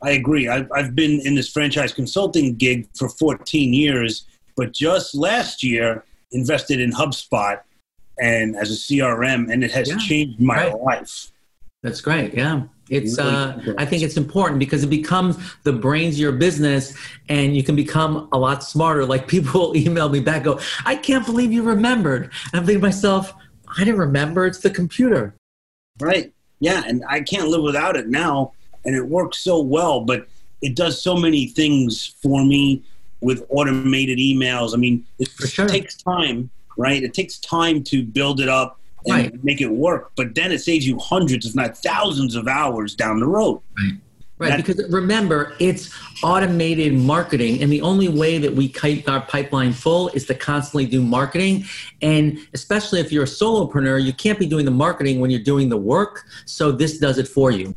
I 0.00 0.12
agree. 0.12 0.48
I've, 0.48 0.70
I've 0.72 0.94
been 0.94 1.20
in 1.24 1.34
this 1.34 1.48
franchise 1.48 1.92
consulting 1.92 2.54
gig 2.54 2.88
for 2.94 3.08
14 3.08 3.74
years, 3.74 4.26
but 4.56 4.72
just 4.72 5.14
last 5.14 5.62
year 5.62 6.04
invested 6.30 6.80
in 6.80 6.92
HubSpot 6.92 7.60
and 8.22 8.56
as 8.56 8.70
a 8.70 8.74
CRM, 8.74 9.52
and 9.52 9.64
it 9.64 9.72
has 9.72 9.88
yeah, 9.88 9.98
changed 9.98 10.40
my 10.40 10.68
right. 10.68 10.80
life. 10.80 11.32
That's 11.82 12.00
great. 12.00 12.32
Yeah. 12.34 12.62
It's 12.88 13.18
uh, 13.18 13.74
I 13.78 13.84
think 13.84 14.02
it's 14.02 14.16
important 14.16 14.58
because 14.58 14.84
it 14.84 14.90
becomes 14.90 15.36
the 15.64 15.72
brains 15.72 16.14
of 16.16 16.20
your 16.20 16.32
business 16.32 16.94
and 17.28 17.56
you 17.56 17.62
can 17.64 17.74
become 17.74 18.28
a 18.32 18.38
lot 18.38 18.62
smarter. 18.62 19.04
Like 19.04 19.26
people 19.26 19.76
email 19.76 20.08
me 20.08 20.20
back, 20.20 20.44
go, 20.44 20.60
I 20.84 20.96
can't 20.96 21.24
believe 21.24 21.52
you 21.52 21.62
remembered. 21.62 22.24
And 22.24 22.60
I'm 22.60 22.66
thinking 22.66 22.80
to 22.80 22.86
myself, 22.86 23.32
I 23.76 23.84
didn't 23.84 23.98
remember, 23.98 24.46
it's 24.46 24.58
the 24.58 24.70
computer. 24.70 25.34
Right. 26.00 26.32
Yeah, 26.60 26.82
and 26.86 27.02
I 27.08 27.22
can't 27.22 27.48
live 27.48 27.62
without 27.62 27.96
it 27.96 28.08
now. 28.08 28.52
And 28.84 28.94
it 28.94 29.04
works 29.04 29.38
so 29.38 29.60
well, 29.60 30.00
but 30.00 30.28
it 30.60 30.76
does 30.76 31.00
so 31.02 31.16
many 31.16 31.46
things 31.46 32.14
for 32.22 32.44
me 32.44 32.82
with 33.20 33.44
automated 33.48 34.18
emails. 34.18 34.74
I 34.74 34.76
mean, 34.76 35.04
it 35.18 35.28
sure. 35.28 35.66
takes 35.66 35.96
time 35.96 36.50
right? 36.76 37.02
It 37.02 37.14
takes 37.14 37.38
time 37.38 37.82
to 37.84 38.02
build 38.02 38.40
it 38.40 38.48
up 38.48 38.78
and 39.06 39.14
right. 39.14 39.44
make 39.44 39.60
it 39.60 39.70
work, 39.70 40.12
but 40.16 40.34
then 40.34 40.52
it 40.52 40.60
saves 40.60 40.86
you 40.86 40.98
hundreds, 40.98 41.46
if 41.46 41.54
not 41.54 41.76
thousands, 41.76 42.34
of 42.36 42.46
hours 42.46 42.94
down 42.94 43.18
the 43.18 43.26
road. 43.26 43.60
Right. 43.76 43.98
Right, 44.38 44.56
because 44.56 44.90
remember, 44.90 45.54
it's 45.60 45.90
automated 46.24 46.94
marketing, 46.94 47.62
and 47.62 47.70
the 47.70 47.80
only 47.80 48.08
way 48.08 48.38
that 48.38 48.52
we 48.52 48.68
keep 48.68 49.08
our 49.08 49.20
pipeline 49.20 49.72
full 49.72 50.08
is 50.08 50.26
to 50.26 50.34
constantly 50.34 50.84
do 50.84 51.00
marketing. 51.00 51.64
And 52.00 52.38
especially 52.52 52.98
if 52.98 53.12
you're 53.12 53.22
a 53.22 53.26
solopreneur, 53.26 54.02
you 54.02 54.12
can't 54.12 54.40
be 54.40 54.46
doing 54.46 54.64
the 54.64 54.72
marketing 54.72 55.20
when 55.20 55.30
you're 55.30 55.44
doing 55.44 55.68
the 55.68 55.76
work. 55.76 56.24
So 56.44 56.72
this 56.72 56.98
does 56.98 57.18
it 57.18 57.28
for 57.28 57.52
you. 57.52 57.76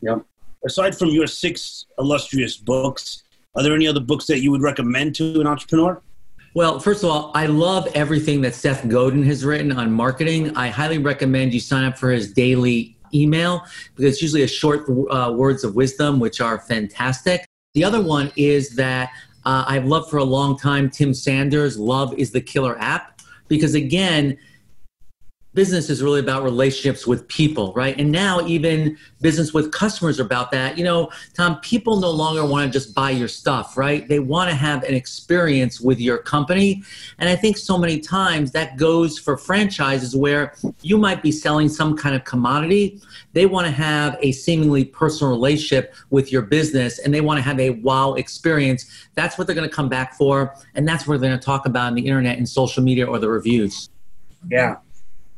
Yep. 0.00 0.24
Aside 0.64 0.96
from 0.96 1.10
your 1.10 1.26
six 1.26 1.84
illustrious 1.98 2.56
books, 2.56 3.22
are 3.54 3.62
there 3.62 3.74
any 3.74 3.86
other 3.86 4.00
books 4.00 4.26
that 4.26 4.40
you 4.40 4.50
would 4.50 4.62
recommend 4.62 5.14
to 5.16 5.40
an 5.40 5.46
entrepreneur? 5.46 6.00
Well, 6.56 6.80
first 6.80 7.04
of 7.04 7.10
all, 7.10 7.32
I 7.34 7.44
love 7.44 7.86
everything 7.94 8.40
that 8.40 8.54
Seth 8.54 8.88
Godin 8.88 9.22
has 9.24 9.44
written 9.44 9.72
on 9.72 9.92
marketing. 9.92 10.56
I 10.56 10.68
highly 10.68 10.96
recommend 10.96 11.52
you 11.52 11.60
sign 11.60 11.84
up 11.84 11.98
for 11.98 12.10
his 12.10 12.32
daily 12.32 12.96
email 13.12 13.62
because 13.94 14.14
it's 14.14 14.22
usually 14.22 14.42
a 14.42 14.48
short 14.48 14.88
uh, 15.10 15.34
words 15.36 15.64
of 15.64 15.74
wisdom, 15.74 16.18
which 16.18 16.40
are 16.40 16.58
fantastic. 16.58 17.44
The 17.74 17.84
other 17.84 18.00
one 18.00 18.32
is 18.36 18.70
that 18.76 19.10
uh, 19.44 19.66
I've 19.68 19.84
loved 19.84 20.08
for 20.08 20.16
a 20.16 20.24
long 20.24 20.56
time 20.56 20.88
Tim 20.88 21.12
Sanders, 21.12 21.76
Love 21.76 22.14
is 22.14 22.30
the 22.30 22.40
Killer 22.40 22.78
app, 22.80 23.20
because 23.48 23.74
again, 23.74 24.38
business 25.56 25.88
is 25.88 26.02
really 26.02 26.20
about 26.20 26.44
relationships 26.44 27.06
with 27.06 27.26
people, 27.28 27.72
right? 27.72 27.98
And 27.98 28.12
now 28.12 28.46
even 28.46 28.96
business 29.22 29.54
with 29.54 29.72
customers 29.72 30.20
are 30.20 30.22
about 30.22 30.50
that. 30.50 30.76
You 30.76 30.84
know, 30.84 31.10
Tom, 31.34 31.58
people 31.60 31.98
no 31.98 32.10
longer 32.10 32.44
want 32.44 32.70
to 32.70 32.78
just 32.78 32.94
buy 32.94 33.10
your 33.10 33.26
stuff, 33.26 33.76
right? 33.76 34.06
They 34.06 34.18
want 34.18 34.50
to 34.50 34.54
have 34.54 34.84
an 34.84 34.94
experience 34.94 35.80
with 35.80 35.98
your 35.98 36.18
company. 36.18 36.82
And 37.18 37.28
I 37.28 37.36
think 37.36 37.56
so 37.56 37.78
many 37.78 37.98
times 38.00 38.52
that 38.52 38.76
goes 38.76 39.18
for 39.18 39.38
franchises 39.38 40.14
where 40.14 40.54
you 40.82 40.98
might 40.98 41.22
be 41.22 41.32
selling 41.32 41.70
some 41.70 41.96
kind 41.96 42.14
of 42.14 42.24
commodity. 42.24 43.00
They 43.32 43.46
want 43.46 43.66
to 43.66 43.72
have 43.72 44.18
a 44.20 44.32
seemingly 44.32 44.84
personal 44.84 45.32
relationship 45.32 45.94
with 46.10 46.30
your 46.30 46.42
business 46.42 46.98
and 46.98 47.14
they 47.14 47.22
want 47.22 47.38
to 47.38 47.42
have 47.42 47.58
a 47.58 47.70
wow 47.70 48.12
experience. 48.12 49.08
That's 49.14 49.38
what 49.38 49.46
they're 49.46 49.56
going 49.56 49.68
to 49.68 49.74
come 49.74 49.88
back 49.88 50.14
for. 50.14 50.54
And 50.74 50.86
that's 50.86 51.06
what 51.06 51.18
they're 51.18 51.30
going 51.30 51.40
to 51.40 51.44
talk 51.44 51.64
about 51.64 51.86
on 51.86 51.94
the 51.94 52.06
internet 52.06 52.36
and 52.36 52.46
social 52.46 52.82
media 52.82 53.06
or 53.06 53.18
the 53.18 53.30
reviews. 53.30 53.88
Yeah, 54.48 54.76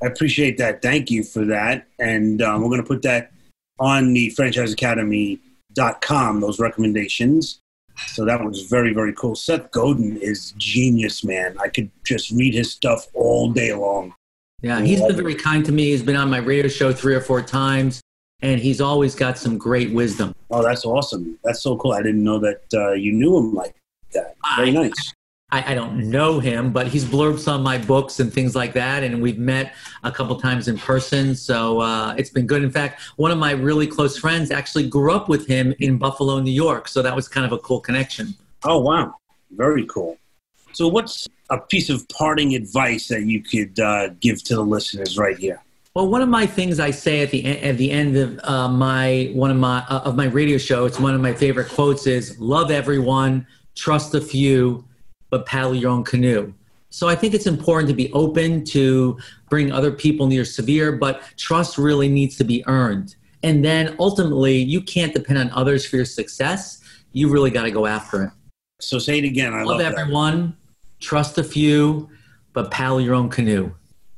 I 0.03 0.07
appreciate 0.07 0.59
that. 0.59 0.83
Thank 0.83 1.11
you 1.11 1.25
for 1.25 1.45
that. 1.47 1.89
And 1.99 2.43
um, 2.43 2.63
we're 2.63 2.69
going 2.69 2.83
to 2.83 2.87
put 2.87 3.03
that 3.03 3.33
on 3.81 4.13
the 4.13 4.33
franchiseacademy.com, 4.39 6.41
those 6.41 6.61
recommendations. 6.61 7.61
So 8.07 8.25
that 8.25 8.45
was 8.45 8.63
very, 8.63 8.95
very 8.95 9.13
cool. 9.13 9.35
Seth 9.35 9.73
Godin 9.73 10.17
is 10.19 10.53
genius, 10.57 11.25
man. 11.25 11.57
I 11.61 11.69
could 11.69 11.91
just 12.05 12.31
read 12.31 12.55
his 12.55 12.71
stuff 12.71 13.09
all 13.15 13.51
day 13.51 13.75
long. 13.75 14.15
Yeah, 14.63 14.81
he's 14.81 15.01
been 15.01 15.17
very 15.17 15.35
kind 15.35 15.65
to 15.67 15.73
me. 15.73 15.91
He's 15.91 16.03
been 16.03 16.17
on 16.17 16.31
my 16.31 16.39
radio 16.39 16.69
show 16.69 16.93
three 16.93 17.15
or 17.15 17.21
four 17.21 17.43
times, 17.43 18.01
and 18.41 18.61
he's 18.61 18.81
always 18.81 19.15
got 19.15 19.39
some 19.39 19.57
great 19.57 19.93
wisdom. 19.93 20.35
Oh, 20.51 20.63
that's 20.63 20.85
awesome. 20.85 21.39
That's 21.45 21.63
so 21.63 21.77
cool. 21.77 21.93
I 21.93 22.03
didn't 22.03 22.25
know 22.25 22.39
that 22.41 22.63
uh, 22.75 22.93
you 22.93 23.13
knew 23.13 23.37
him 23.37 23.55
like 23.55 23.77
that. 24.13 24.35
Very 24.57 24.73
nice. 24.73 25.15
I, 25.51 25.73
I 25.73 25.75
don't 25.75 26.11
know 26.11 26.41
him, 26.41 26.73
but 26.73 26.89
he's 26.89 27.07
blurbed 27.07 27.39
some 27.39 27.57
of 27.57 27.63
my 27.63 27.79
books 27.79 28.21
and 28.21 28.33
things 28.33 28.55
like 28.55 28.75
that, 28.75 29.03
and 29.03 29.23
we've 29.23 29.39
met 29.39 29.75
a 30.05 30.13
couple 30.13 30.39
times 30.39 30.69
in 30.69 30.77
person. 30.77 31.35
So 31.35 31.81
uh, 31.81 32.15
it's 32.19 32.29
been 32.29 32.47
good. 32.47 32.63
In 32.63 32.71
fact, 32.71 33.01
one 33.17 33.31
of 33.31 33.39
my 33.39 33.53
really 33.53 33.87
close 33.87 34.19
friends 34.19 34.51
actually 34.51 34.89
grew 34.89 35.11
up 35.13 35.29
with 35.29 35.47
him 35.47 35.75
in 35.79 35.97
Buffalo, 35.97 36.39
New 36.41 36.51
York. 36.51 36.87
So 36.87 37.01
that 37.01 37.17
was 37.17 37.29
kind 37.29 37.47
of 37.47 37.53
a 37.53 37.59
cool 37.59 37.81
connection. 37.81 38.35
Oh, 38.65 38.79
wow. 38.79 39.15
Very 39.53 39.87
cool. 39.87 40.19
So, 40.73 40.87
what's 40.87 41.27
a 41.49 41.59
piece 41.59 41.89
of 41.89 42.07
parting 42.11 42.55
advice 42.55 43.09
that 43.09 43.23
you 43.23 43.43
could 43.43 43.81
uh, 43.81 44.11
give 44.21 44.43
to 44.45 44.55
the 44.55 44.63
listeners 44.63 45.17
right 45.17 45.39
here? 45.39 45.63
Well, 45.95 46.09
one 46.09 46.21
of 46.21 46.29
my 46.29 46.45
things 46.45 46.79
I 46.79 46.91
say 46.91 47.23
at 47.23 47.31
the 47.31 47.45
en- 47.45 47.65
at 47.65 47.79
the 47.79 47.91
end 47.91 48.17
of 48.17 48.39
uh, 48.45 48.69
my 48.69 49.33
one 49.35 49.51
of 49.51 49.57
my 49.57 49.79
uh, 49.89 50.03
of 50.05 50.15
my 50.15 50.27
radio 50.27 50.59
show, 50.59 50.85
it's 50.85 51.01
one 51.01 51.15
of 51.15 51.21
my 51.23 51.33
favorite 51.33 51.71
quotes 51.71 52.07
is 52.07 52.39
"Love 52.39 52.71
everyone, 52.71 53.47
trust 53.75 54.15
a 54.15 54.21
few, 54.21 54.85
but 55.31 55.47
paddle 55.47 55.75
your 55.75 55.91
own 55.91 56.05
canoe." 56.05 56.53
So 56.91 57.09
I 57.09 57.15
think 57.15 57.35
it's 57.35 57.47
important 57.47 57.89
to 57.89 57.95
be 57.95 58.11
open 58.13 58.65
to 58.67 59.19
bring 59.51 59.71
other 59.73 59.93
people 59.93 60.27
near 60.27 60.45
severe, 60.45 60.93
but 60.93 61.23
trust 61.37 61.77
really 61.77 62.09
needs 62.09 62.37
to 62.37 62.45
be 62.45 62.65
earned. 62.67 63.17
And 63.43 63.65
then 63.65 63.95
ultimately, 63.99 64.57
you 64.57 64.81
can't 64.81 65.13
depend 65.13 65.39
on 65.39 65.51
others 65.51 65.87
for 65.87 65.97
your 65.97 66.05
success. 66.05 66.81
You 67.13 67.31
really 67.31 67.51
got 67.51 67.65
to 67.65 67.71
go 67.71 67.87
after 67.87 68.25
it. 68.25 68.31
So, 68.81 68.99
say 68.99 69.19
it 69.19 69.25
again. 69.25 69.53
I 69.55 69.59
Love 69.59 69.67
love 69.67 69.79
that. 69.79 69.99
everyone, 69.99 70.57
trust 71.01 71.39
a 71.39 71.45
few, 71.45 72.09
but 72.53 72.71
paddle 72.71 73.01
your 73.01 73.15
own 73.15 73.29
canoe. 73.29 73.73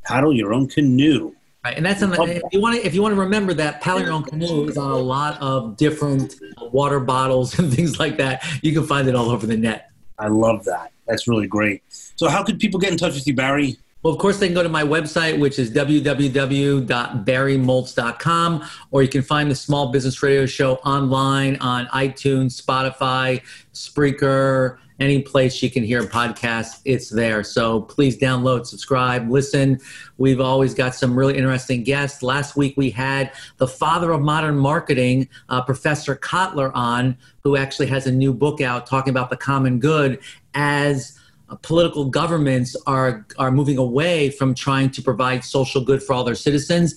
Paddle 0.04 0.32
your 0.32 0.54
own 0.54 0.68
canoe. 0.68 1.34
Right, 1.62 1.76
and 1.76 1.84
that's 1.84 2.02
on 2.02 2.10
the, 2.10 2.22
if 2.22 2.42
you 2.52 2.60
want 2.60 2.76
to 2.76 2.86
if 2.86 2.94
you 2.94 3.02
want 3.02 3.14
to 3.14 3.20
remember 3.20 3.52
that 3.52 3.82
paddle 3.82 4.00
your 4.00 4.12
own 4.12 4.22
canoe 4.22 4.66
is 4.66 4.78
on 4.78 4.90
a 4.92 4.96
lot 4.96 5.38
of 5.42 5.76
different 5.76 6.36
water 6.72 7.00
bottles 7.00 7.58
and 7.58 7.72
things 7.72 7.98
like 7.98 8.16
that. 8.16 8.42
You 8.62 8.72
can 8.72 8.86
find 8.86 9.08
it 9.08 9.14
all 9.14 9.30
over 9.30 9.46
the 9.46 9.58
net. 9.58 9.89
I 10.20 10.28
love 10.28 10.64
that. 10.66 10.92
That's 11.06 11.26
really 11.26 11.48
great. 11.48 11.82
So, 11.88 12.28
how 12.28 12.44
could 12.44 12.60
people 12.60 12.78
get 12.78 12.92
in 12.92 12.98
touch 12.98 13.14
with 13.14 13.26
you, 13.26 13.34
Barry? 13.34 13.78
Well, 14.02 14.14
of 14.14 14.18
course, 14.18 14.38
they 14.38 14.46
can 14.46 14.54
go 14.54 14.62
to 14.62 14.70
my 14.70 14.82
website, 14.82 15.38
which 15.38 15.58
is 15.58 15.70
www.barrymoltz.com, 15.72 18.64
or 18.90 19.02
you 19.02 19.08
can 19.08 19.20
find 19.22 19.50
the 19.50 19.54
Small 19.54 19.92
Business 19.92 20.22
Radio 20.22 20.46
Show 20.46 20.76
online 20.76 21.56
on 21.56 21.84
iTunes, 21.88 22.62
Spotify, 22.62 23.42
Spreaker, 23.74 24.78
any 25.00 25.22
place 25.22 25.62
you 25.62 25.70
can 25.70 25.82
hear 25.82 26.02
a 26.02 26.06
podcast, 26.06 26.82
it's 26.84 27.08
there. 27.08 27.42
So 27.42 27.80
please 27.80 28.18
download, 28.18 28.66
subscribe, 28.66 29.30
listen. 29.30 29.80
We've 30.18 30.40
always 30.40 30.74
got 30.74 30.94
some 30.94 31.18
really 31.18 31.38
interesting 31.38 31.82
guests. 31.82 32.22
Last 32.22 32.54
week 32.54 32.74
we 32.76 32.90
had 32.90 33.32
the 33.56 33.66
father 33.66 34.12
of 34.12 34.20
modern 34.20 34.56
marketing, 34.56 35.28
uh, 35.48 35.62
Professor 35.62 36.14
Kotler, 36.14 36.70
on, 36.74 37.16
who 37.42 37.56
actually 37.56 37.86
has 37.86 38.06
a 38.06 38.12
new 38.12 38.34
book 38.34 38.60
out 38.60 38.86
talking 38.86 39.10
about 39.10 39.30
the 39.30 39.36
common 39.36 39.80
good 39.80 40.20
as 40.52 41.18
uh, 41.48 41.56
political 41.56 42.04
governments 42.04 42.76
are 42.86 43.26
are 43.38 43.50
moving 43.50 43.78
away 43.78 44.30
from 44.30 44.54
trying 44.54 44.90
to 44.90 45.02
provide 45.02 45.42
social 45.42 45.82
good 45.82 46.02
for 46.02 46.12
all 46.12 46.24
their 46.24 46.34
citizens 46.34 46.94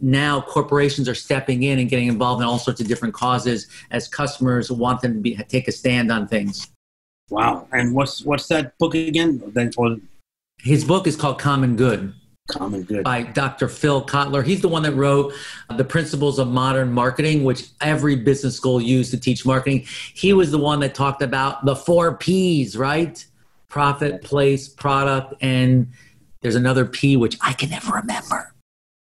now 0.00 0.40
corporations 0.40 1.08
are 1.08 1.14
stepping 1.14 1.62
in 1.62 1.78
and 1.78 1.88
getting 1.88 2.08
involved 2.08 2.42
in 2.42 2.48
all 2.48 2.58
sorts 2.58 2.80
of 2.80 2.88
different 2.88 3.14
causes 3.14 3.68
as 3.92 4.08
customers 4.08 4.70
want 4.70 5.00
them 5.00 5.14
to 5.14 5.20
be, 5.20 5.36
take 5.48 5.68
a 5.68 5.72
stand 5.72 6.10
on 6.10 6.26
things 6.26 6.71
Wow. 7.32 7.66
And 7.72 7.94
what's 7.94 8.24
what's 8.24 8.46
that 8.48 8.76
book 8.78 8.94
again? 8.94 9.42
Then 9.54 9.72
for 9.72 9.96
his 10.58 10.84
book 10.84 11.06
is 11.06 11.16
called 11.16 11.38
common 11.38 11.76
good 11.76 12.12
common 12.50 12.82
good. 12.82 13.04
by 13.04 13.22
dr 13.22 13.68
phil 13.68 14.04
kotler 14.04 14.44
he's 14.44 14.60
the 14.60 14.68
one 14.68 14.82
that 14.82 14.92
wrote 14.92 15.32
the 15.76 15.84
principles 15.84 16.38
of 16.40 16.48
modern 16.48 16.92
marketing 16.92 17.44
which 17.44 17.68
every 17.80 18.16
business 18.16 18.56
school 18.56 18.80
used 18.80 19.10
to 19.12 19.18
teach 19.18 19.46
marketing 19.46 19.84
he 20.14 20.32
was 20.32 20.50
the 20.50 20.58
one 20.58 20.80
that 20.80 20.92
talked 20.94 21.22
about 21.22 21.64
the 21.64 21.74
four 21.74 22.16
p's 22.16 22.76
right 22.76 23.24
profit 23.68 24.22
place 24.22 24.68
product 24.68 25.34
and 25.40 25.86
there's 26.42 26.56
another 26.56 26.84
p 26.84 27.16
which 27.16 27.36
i 27.42 27.52
can 27.52 27.70
never 27.70 27.92
remember 27.92 28.52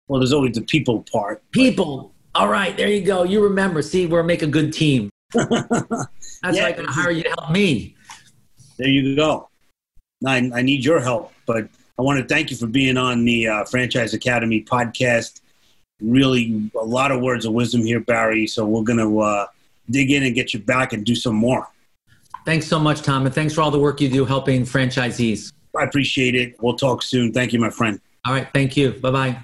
Well, 0.10 0.20
there's 0.20 0.34
always 0.34 0.56
the 0.56 0.62
people 0.62 1.06
part. 1.12 1.42
people 1.52 2.14
all 2.36 2.50
right 2.50 2.76
there 2.76 2.90
you 2.90 3.02
go 3.02 3.24
you 3.24 3.42
remember 3.42 3.82
see 3.82 4.06
we're 4.06 4.22
making 4.24 4.50
a 4.50 4.52
good 4.52 4.74
team 4.74 5.10
that's 5.34 5.48
Yeah. 5.50 6.64
why 6.64 6.70
I 6.70 6.72
can 6.74 6.86
hire 6.86 7.12
you 7.12 7.24
to 7.24 7.30
help 7.40 7.52
me 7.52 7.96
There 8.78 8.88
you 8.88 9.16
go. 9.16 9.50
I, 10.26 10.50
I 10.54 10.62
need 10.62 10.84
your 10.86 11.00
help, 11.00 11.34
but 11.46 11.68
I 12.00 12.02
want 12.02 12.20
to 12.20 12.26
thank 12.34 12.50
you 12.52 12.58
for 12.58 12.68
being 12.68 12.98
on 12.98 13.26
the 13.26 13.48
uh, 13.48 13.66
Franchise 13.66 14.14
Academy 14.14 14.64
podcast. 14.64 15.42
Really, 16.02 16.70
a 16.80 16.84
lot 16.84 17.12
of 17.12 17.22
words 17.22 17.46
of 17.46 17.54
wisdom 17.54 17.82
here, 17.86 18.00
Barry. 18.00 18.48
So 18.48 18.66
we're 18.66 18.84
going 18.84 19.00
to 19.00 19.20
uh, 19.20 19.48
dig 19.90 20.12
in 20.12 20.24
and 20.24 20.34
get 20.34 20.54
you 20.54 20.60
back 20.60 20.94
and 20.94 21.06
do 21.06 21.14
some 21.16 21.36
more. 21.36 21.68
thanks 22.46 22.66
so 22.68 22.80
much 22.80 23.02
tom 23.02 23.26
and 23.26 23.36
thanks 23.36 23.54
for 23.54 23.62
all 23.62 23.72
the 23.72 23.80
work 23.80 24.00
you 24.02 24.10
do 24.10 24.26
helping 24.26 24.64
franchisees 24.64 25.52
I 25.78 25.84
appreciate 25.84 26.36
it. 26.36 26.56
We'll 26.62 26.76
talk 26.78 27.02
soon. 27.02 27.34
Thank 27.34 27.52
you, 27.54 27.60
my 27.60 27.70
friend. 27.70 28.00
all 28.26 28.34
right 28.34 28.48
thank 28.54 28.76
you 28.78 28.92
bye-bye 28.92 29.38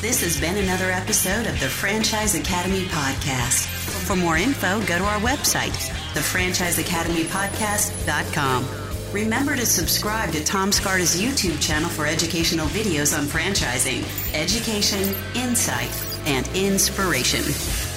This 0.00 0.20
has 0.22 0.38
been 0.38 0.56
another 0.62 0.90
episode 0.90 1.46
of 1.46 1.58
the 1.60 1.68
Franchise 1.68 2.34
Academy 2.34 2.84
Podcast. 2.86 3.83
For 4.04 4.14
more 4.14 4.36
info, 4.36 4.84
go 4.84 4.98
to 4.98 5.04
our 5.04 5.18
website, 5.20 5.72
thefranchiseacademypodcast.com. 6.12 8.68
Remember 9.14 9.56
to 9.56 9.64
subscribe 9.64 10.30
to 10.32 10.44
Tom 10.44 10.72
Scarda's 10.72 11.18
YouTube 11.18 11.58
channel 11.58 11.88
for 11.88 12.04
educational 12.04 12.66
videos 12.66 13.18
on 13.18 13.24
franchising, 13.24 14.04
education, 14.34 15.14
insight, 15.34 15.88
and 16.26 16.46
inspiration. 16.54 17.93